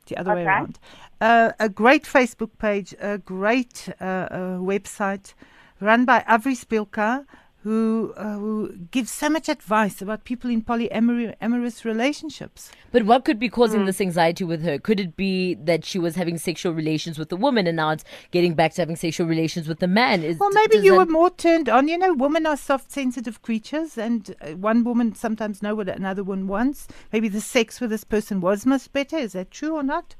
the 0.06 0.16
other 0.16 0.34
way 0.34 0.44
around. 0.44 0.80
Uh, 1.20 1.52
a 1.60 1.68
great 1.68 2.02
Facebook 2.02 2.50
page, 2.58 2.92
a 3.00 3.18
great 3.18 3.88
uh, 4.00 4.04
uh, 4.04 4.58
website 4.58 5.32
run 5.80 6.04
by 6.04 6.24
Avri 6.28 6.56
Spilka, 6.56 7.24
who 7.62 8.14
uh, 8.16 8.34
who 8.38 8.74
gives 8.90 9.10
so 9.10 9.28
much 9.28 9.48
advice 9.48 10.00
about 10.00 10.24
people 10.24 10.48
in 10.50 10.62
polyamorous 10.62 11.84
relationships. 11.84 12.70
But 12.90 13.02
what 13.04 13.24
could 13.26 13.38
be 13.38 13.50
causing 13.50 13.84
this 13.84 14.00
anxiety 14.00 14.44
with 14.44 14.62
her? 14.62 14.78
Could 14.78 14.98
it 14.98 15.14
be 15.14 15.54
that 15.54 15.84
she 15.84 15.98
was 15.98 16.16
having 16.16 16.38
sexual 16.38 16.72
relations 16.72 17.18
with 17.18 17.30
a 17.32 17.36
woman 17.36 17.66
and 17.66 17.76
now 17.76 17.90
it's 17.90 18.04
getting 18.30 18.54
back 18.54 18.72
to 18.74 18.82
having 18.82 18.96
sexual 18.96 19.26
relations 19.26 19.68
with 19.68 19.82
a 19.82 19.86
man? 19.86 20.22
Is, 20.24 20.38
Well, 20.38 20.50
maybe 20.52 20.78
you 20.78 20.92
that- 20.92 20.98
were 21.06 21.12
more 21.12 21.28
turned 21.30 21.68
on. 21.68 21.86
You 21.88 21.98
know, 21.98 22.14
women 22.14 22.46
are 22.46 22.56
soft, 22.56 22.90
sensitive 22.90 23.42
creatures, 23.42 23.98
and 23.98 24.34
uh, 24.40 24.52
one 24.52 24.82
woman 24.82 25.14
sometimes 25.14 25.62
know 25.62 25.74
what 25.74 25.88
another 25.88 26.24
one 26.24 26.46
wants. 26.46 26.88
Maybe 27.12 27.28
the 27.28 27.42
sex 27.42 27.78
with 27.80 27.90
this 27.90 28.04
person 28.04 28.40
was 28.40 28.64
much 28.64 28.90
better. 28.92 29.18
Is 29.18 29.32
that 29.34 29.50
true 29.50 29.74
or 29.76 29.82
not? 29.82 30.14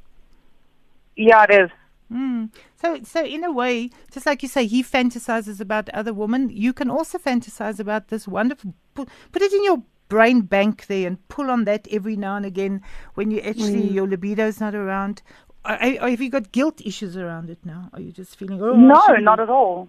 Yeah, 1.16 1.44
it 1.48 1.50
is. 1.64 1.70
Mm. 2.12 2.51
So, 2.77 3.01
so 3.05 3.25
in 3.25 3.44
a 3.44 3.53
way, 3.53 3.90
just 4.11 4.27
like 4.27 4.42
you 4.42 4.49
say, 4.49 4.66
he 4.66 4.83
fantasizes 4.83 5.61
about 5.61 5.88
other 5.90 6.12
women. 6.12 6.51
You 6.51 6.73
can 6.73 6.90
also 6.90 7.18
fantasize 7.18 7.79
about 7.79 8.09
this 8.09 8.27
wonderful. 8.27 8.75
Put, 8.94 9.09
put 9.31 9.42
it 9.42 9.53
in 9.53 9.64
your 9.64 9.83
brain 10.09 10.42
bank 10.42 10.87
there 10.87 11.07
and 11.07 11.27
pull 11.29 11.51
on 11.51 11.64
that 11.64 11.87
every 11.90 12.16
now 12.16 12.37
and 12.37 12.44
again 12.44 12.83
when 13.14 13.31
you 13.31 13.40
actually 13.40 13.88
your 13.88 14.07
libido's 14.07 14.61
not 14.61 14.75
around. 14.75 15.23
Or, 15.64 15.75
or 15.75 16.11
have 16.11 16.20
you 16.20 16.31
got 16.31 16.53
guilt 16.53 16.81
issues 16.85 17.16
around 17.16 17.49
it 17.49 17.59
now? 17.64 17.90
Are 17.92 18.01
you 18.01 18.12
just 18.12 18.37
feeling? 18.37 18.61
Oh, 18.61 18.75
No, 18.75 19.01
shouldn't 19.07 19.29
at 19.29 19.49
all. 19.49 19.88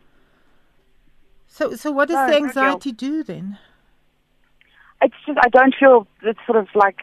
So, 1.47 1.75
so 1.75 1.91
what 1.91 2.07
does 2.07 2.15
No, 2.15 2.25
the 2.27 2.39
no 2.39 2.45
anxiety 2.47 2.91
do 2.91 3.23
then? 3.23 3.57
It's 5.01 5.15
just 5.25 5.39
I 5.43 5.49
don't 5.49 5.73
feel 5.77 6.07
it's 6.21 6.39
sort 6.45 6.57
of 6.57 6.67
like 6.75 6.99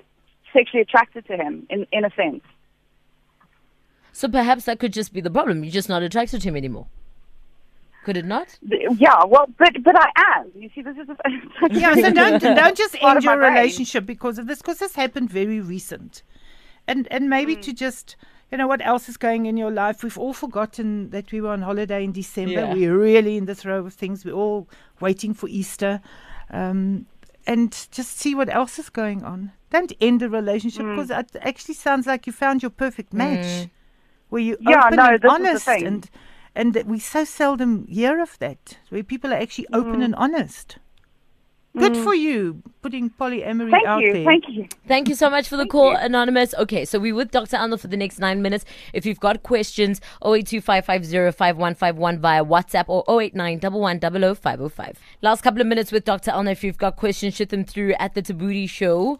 sexually 0.52 0.82
attracted 0.82 1.26
to 1.26 1.36
him 1.36 1.66
in 1.68 1.86
in 1.92 2.04
a 2.04 2.10
sense. 2.10 2.42
So 4.18 4.26
perhaps 4.28 4.64
that 4.64 4.80
could 4.80 4.92
just 4.92 5.12
be 5.12 5.20
the 5.20 5.30
problem. 5.30 5.62
You're 5.62 5.70
just 5.80 5.88
not 5.88 6.02
attracted 6.02 6.40
to 6.42 6.48
him 6.48 6.56
anymore. 6.56 6.86
Could 8.04 8.16
it 8.16 8.24
not? 8.24 8.58
Yeah, 8.62 9.24
well, 9.24 9.46
but 9.58 9.80
but 9.84 9.94
I 9.96 10.08
am. 10.36 10.50
You 10.56 10.68
see, 10.74 10.82
this 10.82 10.96
is 10.96 11.06
just, 11.06 11.20
Yeah, 11.70 11.94
so 11.94 12.10
don't 12.12 12.42
don't 12.62 12.76
just 12.76 12.96
end 13.00 13.18
of 13.18 13.24
my 13.24 13.32
your 13.34 13.38
brain. 13.40 13.52
relationship 13.54 14.06
because 14.06 14.38
of 14.40 14.48
this, 14.48 14.58
because 14.58 14.78
this 14.78 14.96
happened 14.96 15.30
very 15.30 15.60
recent, 15.60 16.22
and 16.88 17.06
and 17.12 17.28
maybe 17.30 17.54
Mm. 17.54 17.62
to 17.62 17.72
just 17.72 18.16
you 18.50 18.58
know 18.58 18.66
what 18.66 18.84
else 18.84 19.08
is 19.08 19.16
going 19.18 19.46
in 19.46 19.56
your 19.56 19.70
life. 19.70 20.02
We've 20.02 20.18
all 20.18 20.32
forgotten 20.32 21.10
that 21.10 21.30
we 21.30 21.40
were 21.40 21.50
on 21.52 21.62
holiday 21.62 22.02
in 22.02 22.10
December. 22.12 22.52
Yeah. 22.64 22.74
We're 22.74 22.98
really 22.98 23.36
in 23.36 23.44
the 23.44 23.54
throw 23.54 23.86
of 23.86 23.94
things. 23.94 24.24
We're 24.24 24.40
all 24.44 24.66
waiting 25.00 25.32
for 25.32 25.48
Easter, 25.48 26.00
um, 26.50 27.06
and 27.46 27.70
just 27.92 28.18
see 28.18 28.34
what 28.34 28.48
else 28.48 28.80
is 28.80 28.88
going 28.90 29.22
on. 29.22 29.52
Don't 29.70 29.92
end 30.00 30.20
the 30.22 30.28
relationship 30.30 30.82
Mm. 30.86 30.96
because 30.96 31.10
it 31.10 31.36
actually 31.42 31.74
sounds 31.74 32.04
like 32.08 32.26
you 32.26 32.32
found 32.32 32.62
your 32.62 32.70
perfect 32.84 33.12
match, 33.12 33.68
where 34.28 34.42
you 34.42 34.56
Yeah, 34.60 34.86
open 34.86 34.96
no, 34.96 35.04
and 35.06 35.12
this 35.12 35.16
is 35.16 35.20
the 35.22 35.28
honest 35.28 35.68
and. 35.68 36.10
And 36.54 36.74
that 36.74 36.86
we 36.86 36.98
so 36.98 37.22
seldom 37.24 37.86
hear 37.86 38.20
of 38.20 38.36
that, 38.40 38.78
where 38.88 39.04
people 39.04 39.32
are 39.32 39.36
actually 39.36 39.66
Mm. 39.72 39.78
open 39.78 40.02
and 40.02 40.14
honest. 40.16 40.78
Good 41.76 41.96
for 41.96 42.12
you, 42.12 42.62
putting 42.82 43.08
polyamory 43.10 43.70
thank 43.70 43.86
out 43.86 44.00
you, 44.02 44.12
there. 44.12 44.24
thank 44.24 44.48
you. 44.48 44.66
Thank 44.88 45.08
you 45.08 45.14
so 45.14 45.30
much 45.30 45.46
for 45.48 45.56
the 45.56 45.66
call, 45.66 45.94
Anonymous. 45.94 46.52
Okay, 46.54 46.84
so 46.84 46.98
we're 46.98 47.14
with 47.14 47.30
Dr. 47.30 47.56
Elna 47.56 47.78
for 47.78 47.86
the 47.86 47.96
next 47.96 48.18
nine 48.18 48.42
minutes. 48.42 48.64
If 48.92 49.06
you've 49.06 49.20
got 49.20 49.44
questions, 49.44 50.00
0825505151 50.22 52.18
via 52.18 52.44
WhatsApp 52.44 52.86
or 52.88 53.04
08911005005. 53.06 54.94
Last 55.22 55.42
couple 55.42 55.60
of 55.60 55.66
minutes 55.68 55.92
with 55.92 56.04
Dr. 56.04 56.32
Elna. 56.32 56.50
If 56.52 56.64
you've 56.64 56.78
got 56.78 56.96
questions, 56.96 57.34
shoot 57.36 57.50
them 57.50 57.64
through 57.64 57.94
at 58.00 58.14
the 58.14 58.22
Thabooty 58.22 58.68
Show. 58.68 59.18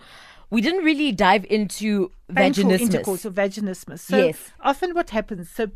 We 0.51 0.61
didn't 0.63 0.85
really 0.85 1.13
dive 1.13 1.45
into 1.51 2.11
Painful 2.35 2.65
vaginismus. 2.65 2.81
intercourse 2.81 3.27
or 3.27 3.31
vaginismus. 3.31 4.01
So 4.01 4.17
Yes. 4.17 4.51
often 4.61 4.95
what 4.95 5.11
happens, 5.11 5.51
so 5.51 5.69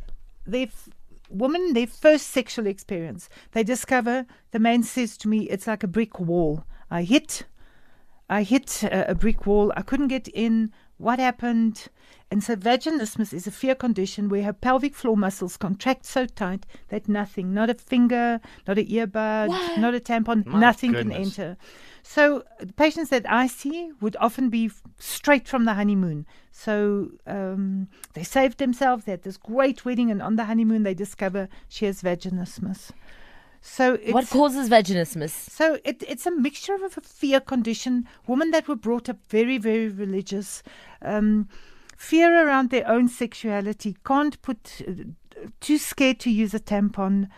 their 0.46 0.66
f- 0.66 0.88
woman, 1.28 1.74
their 1.74 1.86
first 1.86 2.28
sexual 2.28 2.66
experience, 2.66 3.28
they 3.52 3.62
discover, 3.62 4.26
the 4.50 4.58
man 4.58 4.82
says 4.82 5.16
to 5.18 5.28
me, 5.28 5.48
it's 5.50 5.66
like 5.66 5.82
a 5.82 5.88
brick 5.88 6.18
wall. 6.18 6.64
I 6.90 7.02
hit, 7.02 7.44
I 8.30 8.42
hit 8.44 8.82
a, 8.82 9.10
a 9.10 9.14
brick 9.14 9.46
wall. 9.46 9.72
I 9.76 9.82
couldn't 9.82 10.08
get 10.08 10.28
in. 10.28 10.72
What 10.98 11.18
happened? 11.18 11.88
And 12.30 12.42
so 12.42 12.56
vaginismus 12.56 13.34
is 13.34 13.46
a 13.46 13.50
fear 13.50 13.74
condition 13.74 14.30
where 14.30 14.42
her 14.44 14.52
pelvic 14.54 14.94
floor 14.94 15.16
muscles 15.18 15.58
contract 15.58 16.06
so 16.06 16.24
tight 16.24 16.64
that 16.88 17.08
nothing, 17.08 17.52
not 17.52 17.68
a 17.68 17.74
finger, 17.74 18.40
not 18.66 18.78
an 18.78 18.86
earbud, 18.86 19.78
not 19.78 19.94
a 19.94 20.00
tampon, 20.00 20.46
nothing 20.46 20.92
can 20.94 21.08
goodness. 21.08 21.38
enter. 21.38 21.56
So 22.02 22.44
the 22.58 22.72
patients 22.72 23.10
that 23.10 23.30
I 23.30 23.46
see 23.46 23.92
would 24.00 24.16
often 24.18 24.50
be 24.50 24.66
f- 24.66 24.82
straight 24.98 25.46
from 25.46 25.64
the 25.64 25.74
honeymoon. 25.74 26.26
So 26.50 27.12
um, 27.26 27.88
they 28.14 28.24
saved 28.24 28.58
themselves. 28.58 29.04
They 29.04 29.12
had 29.12 29.22
this 29.22 29.36
great 29.36 29.84
wedding, 29.84 30.10
and 30.10 30.20
on 30.20 30.36
the 30.36 30.44
honeymoon 30.44 30.82
they 30.82 30.94
discover 30.94 31.48
she 31.68 31.86
has 31.86 32.02
vaginismus. 32.02 32.90
So 33.64 33.94
it's, 33.94 34.12
What 34.12 34.28
causes 34.28 34.68
vaginismus? 34.68 35.30
so 35.30 35.78
it, 35.84 36.02
it's 36.08 36.26
a 36.26 36.32
mixture 36.32 36.74
of 36.74 36.98
a 36.98 37.00
fear 37.00 37.38
condition, 37.38 38.08
women 38.26 38.50
that 38.50 38.66
were 38.66 38.74
brought 38.74 39.08
up 39.08 39.18
very, 39.28 39.56
very 39.56 39.88
religious, 39.88 40.64
um, 41.00 41.48
fear 41.96 42.44
around 42.44 42.70
their 42.70 42.86
own 42.88 43.08
sexuality, 43.08 43.96
can't 44.04 44.42
put, 44.42 44.82
uh, 44.88 45.04
too 45.60 45.78
scared 45.78 46.18
to 46.20 46.30
use 46.30 46.52
a 46.52 46.58
tampon. 46.58 47.28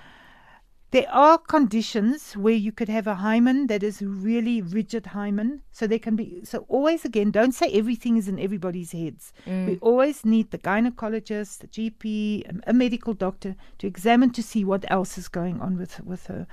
There 0.95 1.11
are 1.11 1.39
conditions 1.39 2.35
where 2.35 2.55
you 2.55 2.71
could 2.71 2.89
have 2.89 3.09
a 3.09 3.17
hymen 3.17 3.67
that 3.67 3.83
is 3.83 4.01
really 4.01 4.63
rigid 4.63 5.07
hymen. 5.07 5.63
So 5.73 5.89
there 5.89 5.99
can 5.99 6.15
be, 6.15 6.43
so 6.45 6.65
always 6.69 7.05
again, 7.05 7.33
don't 7.33 7.51
say 7.51 7.69
everything 7.73 8.17
is 8.17 8.29
in 8.29 8.39
everybody's 8.39 8.93
heads. 8.93 9.33
We 9.45 9.77
always 9.83 10.25
need 10.25 10.53
the 10.53 10.59
gynecologist, 10.59 11.59
the 11.59 11.67
GP, 11.67 12.49
um, 12.49 12.63
a 12.69 12.73
medical 12.73 13.13
doctor 13.13 13.57
to 13.79 13.87
examine 13.89 14.31
to 14.35 14.43
see 14.43 14.65
what 14.65 14.85
else 14.89 15.19
is 15.19 15.27
going 15.27 15.61
on 15.61 15.77
with, 15.77 15.99
with 16.05 16.27
her. 16.29 16.47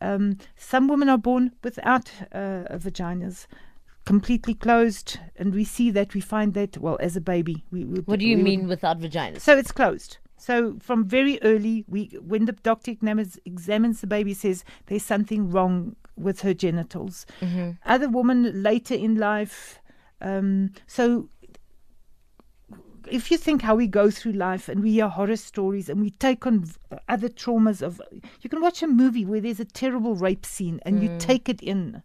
Um, 0.00 0.38
some 0.56 0.88
women 0.88 1.10
are 1.10 1.18
born 1.18 1.52
without 1.62 2.10
uh, 2.32 2.64
vaginas, 2.86 3.46
completely 4.06 4.54
closed, 4.54 5.18
and 5.36 5.54
we 5.54 5.64
see 5.64 5.90
that, 5.90 6.14
we 6.14 6.22
find 6.22 6.54
that, 6.54 6.78
well, 6.78 6.96
as 7.00 7.14
a 7.14 7.20
baby. 7.20 7.64
We, 7.70 7.84
we 7.84 8.00
What 8.00 8.20
do 8.20 8.26
you 8.26 8.36
we 8.38 8.42
would- 8.42 8.50
mean 8.50 8.68
without 8.68 9.00
vaginas? 9.00 9.40
so 9.42 9.54
it's 9.58 9.70
closed. 9.70 10.16
So 10.42 10.76
from 10.80 11.04
very 11.04 11.40
early, 11.42 11.84
we 11.86 12.06
when 12.20 12.46
the 12.46 12.52
doctor 12.52 12.90
examines, 12.90 13.38
examines 13.44 14.00
the 14.00 14.08
baby, 14.08 14.34
says 14.34 14.64
there's 14.86 15.04
something 15.04 15.52
wrong 15.52 15.94
with 16.16 16.40
her 16.40 16.52
genitals. 16.52 17.26
Other 17.86 18.08
women 18.08 18.60
later 18.60 18.94
in 18.94 19.14
life, 19.18 19.78
um, 20.20 20.72
so 20.88 21.28
if 23.08 23.30
you 23.30 23.38
think 23.38 23.62
how 23.62 23.76
we 23.76 23.86
go 23.86 24.10
through 24.10 24.32
life 24.32 24.68
and 24.68 24.82
we 24.82 24.90
hear 24.92 25.08
horror 25.08 25.36
stories 25.36 25.88
and 25.88 26.00
we 26.00 26.10
take 26.10 26.44
on 26.44 26.64
other 27.08 27.28
traumas 27.28 27.80
of, 27.80 28.00
you 28.40 28.50
can 28.50 28.60
watch 28.60 28.82
a 28.82 28.88
movie 28.88 29.24
where 29.24 29.40
there's 29.40 29.60
a 29.60 29.64
terrible 29.64 30.16
rape 30.16 30.44
scene 30.44 30.80
and 30.84 31.00
you 31.02 31.16
take 31.18 31.48
it 31.48 31.60
in. 31.62 32.02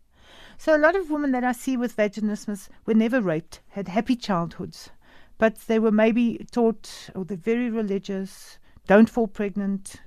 So 0.59 0.75
a 0.75 0.83
lot 0.85 0.95
of 0.95 1.09
women 1.09 1.31
that 1.31 1.43
I 1.43 1.53
see 1.53 1.77
with 1.77 1.95
vaginismus 1.95 2.69
were 2.85 2.95
never 2.95 3.21
raped, 3.21 3.61
had 3.69 3.87
happy 3.87 4.15
childhoods, 4.15 4.89
but 5.37 5.57
they 5.67 5.79
were 5.79 5.91
maybe 5.91 6.45
taught, 6.51 7.09
or 7.15 7.25
they're 7.25 7.37
very 7.37 7.69
religious, 7.69 8.59
don't 8.87 9.09
fall 9.09 9.27
pregnant. 9.27 9.97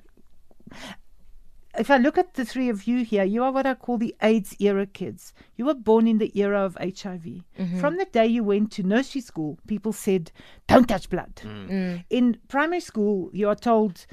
If 1.78 1.90
I 1.90 1.98
look 1.98 2.18
at 2.18 2.34
the 2.34 2.44
three 2.44 2.68
of 2.68 2.88
you 2.88 3.04
here, 3.04 3.22
you 3.22 3.44
are 3.44 3.52
what 3.52 3.64
I 3.64 3.74
call 3.74 3.96
the 3.96 4.14
AIDS 4.22 4.56
era 4.58 4.86
kids. 4.86 5.32
You 5.56 5.66
were 5.66 5.74
born 5.74 6.08
in 6.08 6.18
the 6.18 6.36
era 6.38 6.60
of 6.64 6.76
HIV. 6.80 7.22
Mm-hmm. 7.22 7.80
From 7.80 7.96
the 7.96 8.06
day 8.06 8.26
you 8.26 8.42
went 8.42 8.72
to 8.72 8.82
nursery 8.82 9.20
school, 9.20 9.58
people 9.68 9.92
said, 9.92 10.32
don't 10.66 10.88
touch 10.88 11.08
blood. 11.08 11.36
Mm. 11.36 11.70
Mm. 11.70 12.04
In 12.10 12.38
primary 12.48 12.80
school, 12.80 13.30
you 13.32 13.48
are 13.48 13.54
told 13.54 14.04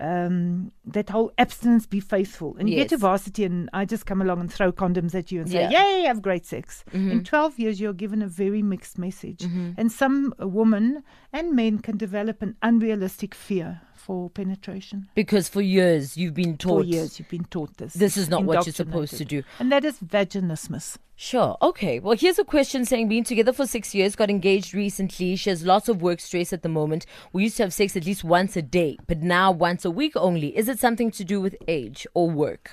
um, 0.00 0.72
that 0.86 1.10
whole 1.10 1.32
abstinence 1.38 1.86
be 1.86 2.00
faithful. 2.00 2.56
And 2.58 2.68
you 2.68 2.76
get 2.76 2.90
to 2.90 2.96
varsity, 2.96 3.44
and 3.44 3.70
I 3.72 3.84
just 3.84 4.06
come 4.06 4.20
along 4.20 4.40
and 4.40 4.52
throw 4.52 4.72
condoms 4.72 5.14
at 5.14 5.32
you 5.32 5.40
and 5.40 5.50
say, 5.50 5.62
Yeah. 5.62 5.72
Mm-hmm. 5.72 6.00
Yay, 6.00 6.06
have 6.06 6.22
great 6.22 6.46
sex. 6.46 6.84
In 6.92 7.24
12 7.24 7.58
years, 7.58 7.80
you're 7.80 7.92
given 7.92 8.22
a 8.22 8.28
very 8.28 8.62
mixed 8.62 8.98
message. 8.98 9.44
And 9.76 9.90
some 9.90 10.34
women 10.38 11.02
and 11.32 11.54
men 11.54 11.78
can 11.78 11.96
develop 11.96 12.42
an 12.42 12.56
unrealistic 12.62 13.34
fear 13.34 13.80
for 14.04 14.28
penetration. 14.28 15.08
Because 15.14 15.48
for 15.48 15.62
years 15.62 16.16
you've 16.16 16.34
been 16.34 16.58
taught. 16.58 16.82
For 16.82 16.84
years, 16.84 17.18
you've 17.18 17.30
been 17.30 17.44
taught 17.44 17.76
this. 17.78 17.94
This 17.94 18.18
is 18.18 18.28
not 18.28 18.44
what 18.44 18.66
you're 18.66 18.74
supposed 18.74 19.16
to 19.16 19.24
do. 19.24 19.42
And 19.58 19.72
that 19.72 19.84
is 19.84 19.98
vaginismus. 19.98 20.98
Sure. 21.16 21.56
Okay. 21.62 22.00
Well, 22.00 22.16
here's 22.16 22.40
a 22.40 22.44
question 22.44 22.84
saying, 22.84 23.08
been 23.08 23.22
together 23.22 23.52
for 23.52 23.66
six 23.66 23.94
years, 23.94 24.16
got 24.16 24.30
engaged 24.30 24.74
recently. 24.74 25.36
She 25.36 25.48
has 25.48 25.64
lots 25.64 25.88
of 25.88 26.02
work 26.02 26.18
stress 26.20 26.52
at 26.52 26.62
the 26.62 26.68
moment. 26.68 27.06
We 27.32 27.44
used 27.44 27.56
to 27.58 27.62
have 27.62 27.72
sex 27.72 27.96
at 27.96 28.04
least 28.04 28.24
once 28.24 28.56
a 28.56 28.62
day, 28.62 28.98
but 29.06 29.22
now 29.22 29.52
once 29.52 29.84
a 29.84 29.92
week 29.92 30.16
only. 30.16 30.56
Is 30.56 30.68
it 30.68 30.73
something 30.78 31.10
to 31.12 31.24
do 31.24 31.40
with 31.40 31.56
age 31.68 32.06
or 32.14 32.30
work? 32.30 32.70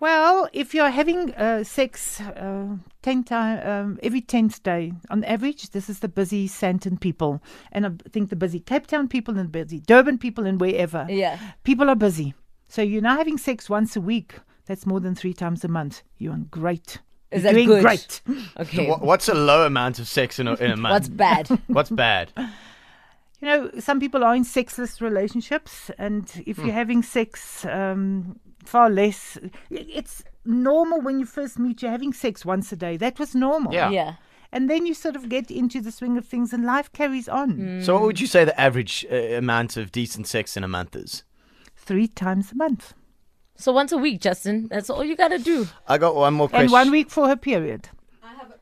Well, 0.00 0.48
if 0.52 0.74
you're 0.74 0.90
having 0.90 1.32
uh, 1.34 1.62
sex 1.62 2.20
uh, 2.20 2.76
ten 3.02 3.22
time 3.22 3.66
um, 3.68 3.98
every 4.02 4.20
tenth 4.20 4.60
day, 4.64 4.92
on 5.10 5.22
average, 5.22 5.70
this 5.70 5.88
is 5.88 6.00
the 6.00 6.08
busy 6.08 6.48
Sandton 6.48 6.98
people, 7.00 7.40
and 7.70 7.86
I 7.86 7.90
think 8.10 8.28
the 8.30 8.36
busy 8.36 8.58
Cape 8.58 8.88
Town 8.88 9.06
people 9.06 9.38
and 9.38 9.44
the 9.52 9.64
busy 9.64 9.78
Durban 9.78 10.18
people 10.18 10.44
and 10.44 10.60
wherever. 10.60 11.06
Yeah. 11.08 11.38
people 11.62 11.88
are 11.88 11.94
busy. 11.94 12.34
So 12.66 12.82
you're 12.82 13.02
now 13.02 13.16
having 13.16 13.38
sex 13.38 13.70
once 13.70 13.94
a 13.94 14.00
week. 14.00 14.34
That's 14.66 14.86
more 14.86 14.98
than 14.98 15.14
three 15.14 15.34
times 15.34 15.62
a 15.64 15.68
month. 15.68 16.02
You're 16.18 16.32
on 16.32 16.46
great. 16.50 16.98
Is 17.30 17.42
You're 17.44 17.52
that 17.52 17.54
doing 17.54 17.68
good? 17.68 17.82
great. 17.82 18.20
Okay. 18.58 18.88
Wha- 18.88 18.98
What's 18.98 19.28
a 19.28 19.34
low 19.34 19.66
amount 19.66 19.98
of 20.00 20.08
sex 20.08 20.38
in 20.40 20.48
a, 20.48 20.54
in 20.54 20.70
a 20.72 20.76
month? 20.84 20.92
What's 20.94 21.08
bad? 21.08 21.48
What's 21.68 21.90
bad? 21.90 22.32
You 23.42 23.48
know, 23.48 23.70
some 23.80 23.98
people 23.98 24.22
are 24.22 24.36
in 24.36 24.44
sexless 24.44 25.00
relationships, 25.00 25.90
and 25.98 26.30
if 26.46 26.56
Hmm. 26.56 26.66
you're 26.66 26.74
having 26.74 27.02
sex 27.02 27.64
um, 27.66 28.38
far 28.64 28.88
less, 28.88 29.36
it's 29.68 30.22
normal 30.44 31.00
when 31.00 31.18
you 31.18 31.26
first 31.26 31.58
meet. 31.58 31.82
You're 31.82 31.90
having 31.90 32.12
sex 32.12 32.44
once 32.44 32.70
a 32.72 32.76
day. 32.76 32.96
That 32.96 33.18
was 33.18 33.34
normal. 33.34 33.72
Yeah. 33.74 33.90
yeah. 33.90 34.14
And 34.52 34.70
then 34.70 34.86
you 34.86 34.94
sort 34.94 35.16
of 35.16 35.28
get 35.28 35.50
into 35.50 35.80
the 35.80 35.90
swing 35.90 36.16
of 36.16 36.24
things, 36.24 36.52
and 36.52 36.64
life 36.64 36.92
carries 36.92 37.28
on. 37.28 37.50
Hmm. 37.50 37.80
So, 37.82 37.94
what 37.94 38.02
would 38.04 38.20
you 38.20 38.28
say 38.28 38.44
the 38.44 38.58
average 38.60 39.04
uh, 39.10 39.16
amount 39.38 39.76
of 39.76 39.90
decent 39.90 40.28
sex 40.28 40.56
in 40.56 40.62
a 40.62 40.68
month 40.68 40.94
is? 40.94 41.24
Three 41.74 42.06
times 42.06 42.52
a 42.52 42.54
month, 42.54 42.94
So 43.56 43.72
once 43.72 43.90
a 43.90 43.98
week, 43.98 44.20
Justin. 44.20 44.68
That's 44.68 44.88
all 44.88 45.02
you 45.04 45.16
gotta 45.16 45.38
do. 45.40 45.66
I 45.88 45.98
got 45.98 46.14
one 46.14 46.34
more 46.34 46.48
question. 46.48 46.66
and 46.66 46.72
one 46.72 46.90
week 46.92 47.10
for 47.10 47.26
her 47.26 47.36
period. 47.36 47.88
I 48.22 48.34
have. 48.34 48.50
A- 48.52 48.58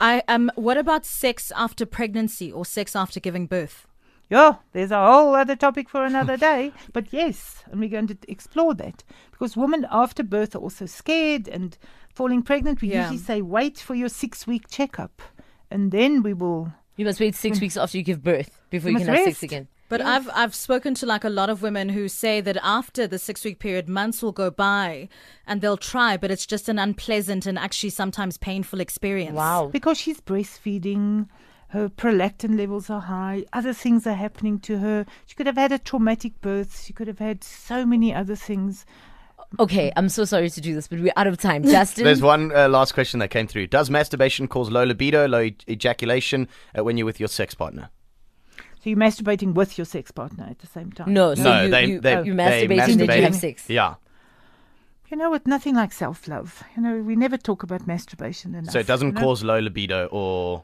I 0.00 0.22
um. 0.28 0.52
What 0.54 0.76
about 0.76 1.04
sex 1.04 1.50
after 1.56 1.84
pregnancy 1.86 2.52
or 2.52 2.64
sex 2.64 2.94
after 2.94 3.18
giving 3.20 3.46
birth? 3.48 3.88
Yeah, 4.34 4.54
there's 4.72 4.90
a 4.90 5.06
whole 5.06 5.34
other 5.36 5.54
topic 5.54 5.88
for 5.88 6.04
another 6.04 6.36
day. 6.36 6.72
But 6.92 7.12
yes, 7.12 7.62
and 7.70 7.78
we're 7.78 7.88
going 7.88 8.08
to 8.08 8.18
explore 8.26 8.74
that 8.74 9.04
because 9.30 9.56
women 9.56 9.86
after 9.92 10.24
birth 10.24 10.56
are 10.56 10.58
also 10.58 10.86
scared 10.86 11.46
and 11.46 11.78
falling 12.12 12.42
pregnant. 12.42 12.82
We 12.82 12.88
Yeah. 12.88 13.02
usually 13.02 13.18
say 13.18 13.42
wait 13.42 13.78
for 13.78 13.94
your 13.94 14.08
six 14.08 14.44
week 14.44 14.68
checkup, 14.68 15.22
and 15.70 15.92
then 15.92 16.22
we 16.24 16.32
will. 16.32 16.72
You 16.96 17.04
must 17.04 17.20
wait 17.20 17.36
six 17.36 17.58
mm. 17.58 17.62
weeks 17.62 17.76
after 17.76 17.96
you 17.96 18.02
give 18.02 18.24
birth 18.24 18.60
before 18.70 18.90
You 18.90 18.98
you, 18.98 19.04
can 19.04 19.12
must 19.12 19.24
have 19.24 19.34
sex 19.34 19.42
again. 19.44 19.68
But 19.88 20.00
I've 20.00 20.28
I've 20.34 20.54
spoken 20.54 20.94
to 20.94 21.06
like 21.06 21.22
a 21.22 21.28
lot 21.28 21.50
of 21.50 21.62
women 21.62 21.90
who 21.90 22.08
say 22.08 22.40
that 22.40 22.56
after 22.62 23.06
the 23.06 23.18
six 23.18 23.44
week 23.44 23.60
period, 23.60 23.88
months 23.88 24.22
will 24.22 24.32
go 24.32 24.50
by 24.50 25.08
and 25.46 25.60
they'll 25.60 25.76
try, 25.76 26.16
but 26.16 26.32
it's 26.32 26.46
just 26.46 26.68
an 26.68 26.78
unpleasant 26.80 27.46
and 27.46 27.56
actually 27.56 27.90
sometimes 27.90 28.36
painful 28.38 28.80
experience. 28.80 29.36
Wow. 29.36 29.68
Because 29.72 29.98
she's 29.98 30.20
breastfeeding, 30.20 31.28
her 31.74 31.88
prolactin 31.88 32.56
levels 32.56 32.88
are 32.88 33.00
high, 33.00 33.44
other 33.52 33.72
things 33.72 34.06
are 34.06 34.14
happening 34.14 34.60
to 34.60 34.78
her. 34.78 35.04
She 35.26 35.34
could 35.34 35.48
have 35.48 35.56
had 35.56 35.72
a 35.72 35.78
traumatic 35.78 36.40
birth, 36.40 36.80
she 36.80 36.92
could 36.92 37.08
have 37.08 37.18
had 37.18 37.42
so 37.42 37.84
many 37.84 38.14
other 38.14 38.36
things. 38.36 38.86
Okay, 39.58 39.92
I'm 39.96 40.08
so 40.08 40.24
sorry 40.24 40.48
to 40.50 40.60
do 40.60 40.72
this, 40.72 40.86
but 40.86 41.00
we're 41.00 41.12
out 41.16 41.26
of 41.26 41.36
time. 41.36 41.64
Justin. 41.76 42.04
There's 42.04 42.22
one 42.22 42.54
uh, 42.54 42.68
last 42.68 42.94
question 42.94 43.18
that 43.18 43.28
came 43.28 43.48
through. 43.48 43.66
Does 43.66 43.90
masturbation 43.90 44.46
cause 44.46 44.70
low 44.70 44.84
libido, 44.84 45.26
low 45.26 45.42
e- 45.42 45.56
ejaculation 45.68 46.48
uh, 46.78 46.84
when 46.84 46.96
you're 46.96 47.06
with 47.06 47.18
your 47.18 47.28
sex 47.28 47.54
partner? 47.54 47.90
So 48.56 48.90
you're 48.90 48.98
masturbating 48.98 49.54
with 49.54 49.76
your 49.76 49.84
sex 49.84 50.12
partner 50.12 50.46
at 50.48 50.60
the 50.60 50.68
same 50.68 50.92
time. 50.92 51.12
no, 51.12 51.34
so 51.34 51.42
no, 51.42 51.62
you, 51.64 51.70
they, 51.70 51.86
you, 51.86 52.00
they, 52.00 52.16
you 52.22 52.34
they 52.34 52.66
masturbate 52.68 52.88
and 52.88 53.00
then 53.00 53.18
you 53.18 53.24
have 53.24 53.34
sex. 53.34 53.68
Yeah. 53.68 53.94
You 55.08 55.16
know 55.16 55.30
what? 55.30 55.44
Nothing 55.46 55.74
like 55.74 55.92
self 55.92 56.28
love. 56.28 56.62
You 56.76 56.82
know, 56.82 57.02
we 57.02 57.16
never 57.16 57.36
talk 57.36 57.64
about 57.64 57.84
masturbation 57.86 58.54
enough. 58.54 58.72
So 58.72 58.78
it 58.78 58.86
doesn't 58.86 59.08
you 59.08 59.14
know? 59.14 59.20
cause 59.20 59.42
low 59.42 59.58
libido 59.58 60.06
or. 60.12 60.62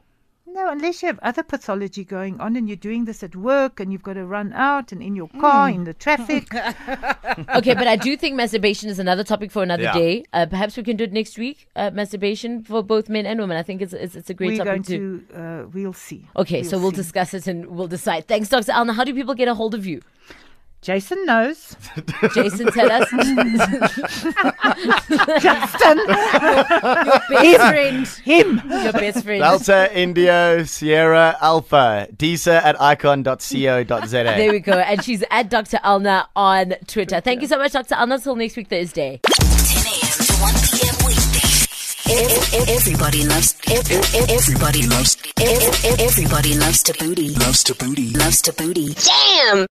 No, 0.53 0.69
unless 0.69 1.01
you 1.01 1.07
have 1.07 1.19
other 1.23 1.43
pathology 1.43 2.03
going 2.03 2.39
on 2.41 2.55
and 2.57 2.67
you're 2.67 2.75
doing 2.75 3.05
this 3.05 3.23
at 3.23 3.35
work 3.35 3.79
and 3.79 3.91
you've 3.91 4.03
got 4.03 4.13
to 4.13 4.25
run 4.25 4.51
out 4.53 4.91
and 4.91 5.01
in 5.01 5.15
your 5.15 5.29
car, 5.39 5.69
in 5.69 5.85
the 5.85 5.93
traffic. 5.93 6.47
Okay, 7.55 7.73
but 7.73 7.87
I 7.87 7.95
do 7.95 8.17
think 8.17 8.35
masturbation 8.35 8.89
is 8.89 8.99
another 8.99 9.23
topic 9.23 9.51
for 9.51 9.63
another 9.63 9.83
Yeah. 9.83 9.93
day. 9.93 10.25
Uh, 10.33 10.45
perhaps 10.45 10.75
we 10.75 10.83
can 10.83 10.97
do 10.97 11.05
it 11.05 11.13
next 11.13 11.37
week. 11.37 11.67
Uh, 11.75 11.89
masturbation 11.91 12.63
for 12.63 12.83
both 12.83 13.07
men 13.09 13.25
and 13.25 13.39
women. 13.39 13.55
I 13.57 13.63
think 13.63 13.81
it's 13.81 13.93
it's, 13.93 14.15
it's 14.15 14.29
a 14.29 14.33
great 14.33 14.51
We're 14.51 14.65
topic 14.65 14.71
going 14.71 14.83
to, 14.83 15.23
uh, 15.33 15.67
we'll 15.73 15.93
see. 15.93 16.27
Okay, 16.35 16.63
so 16.63 16.77
we'll 16.77 16.91
see. 16.91 16.97
discuss 16.97 17.33
it 17.33 17.47
and 17.47 17.67
we'll 17.67 17.87
decide. 17.87 18.27
Thanks, 18.27 18.49
Dr. 18.49 18.71
Elna. 18.73 18.93
How 18.93 19.03
do 19.05 19.13
people 19.13 19.33
get 19.33 19.47
a 19.47 19.53
hold 19.55 19.73
of 19.73 19.85
you? 19.85 20.01
Jason 20.81 21.23
knows. 21.25 21.75
Jason, 22.33 22.71
tell 22.71 22.91
us. 22.91 23.07
Justin, 25.41 25.97
Your 25.97 26.15
Best 27.29 27.69
friend. 27.69 28.07
him. 28.23 28.61
Your 28.67 28.91
best 28.93 29.23
friend. 29.23 29.41
Delta 29.41 29.95
India 29.97 30.65
Sierra 30.65 31.37
Alpha. 31.39 32.07
Disa 32.17 32.65
at 32.65 32.81
icon.co.za. 32.81 33.85
There 34.09 34.51
we 34.51 34.59
go. 34.59 34.73
And 34.73 35.03
she's 35.03 35.23
at 35.29 35.49
Dr. 35.51 35.77
Elna 35.83 36.25
on 36.35 36.73
Twitter. 36.87 37.21
Thank 37.21 37.41
you 37.43 37.47
so 37.47 37.59
much, 37.59 37.73
Dr. 37.73 37.93
Elna. 37.95 38.21
Till 38.23 38.35
next 38.35 38.57
week, 38.57 38.67
Thursday. 38.67 39.19
10 39.23 39.85
a.m. 39.85 40.25
to 40.25 40.33
1 40.41 40.53
p.m. 40.65 40.95
weekdays. 41.05 41.67
Everybody 42.67 43.25
loves, 43.27 43.55
everybody 43.69 44.87
loves, 44.87 45.15
everybody 45.39 46.55
loves 46.57 46.83
Thabooty. 46.83 47.37
Loves 47.39 47.63
Thabooty. 47.63 48.17
Loves 48.17 48.41
Thabooty. 48.41 48.95
Damn! 49.05 49.67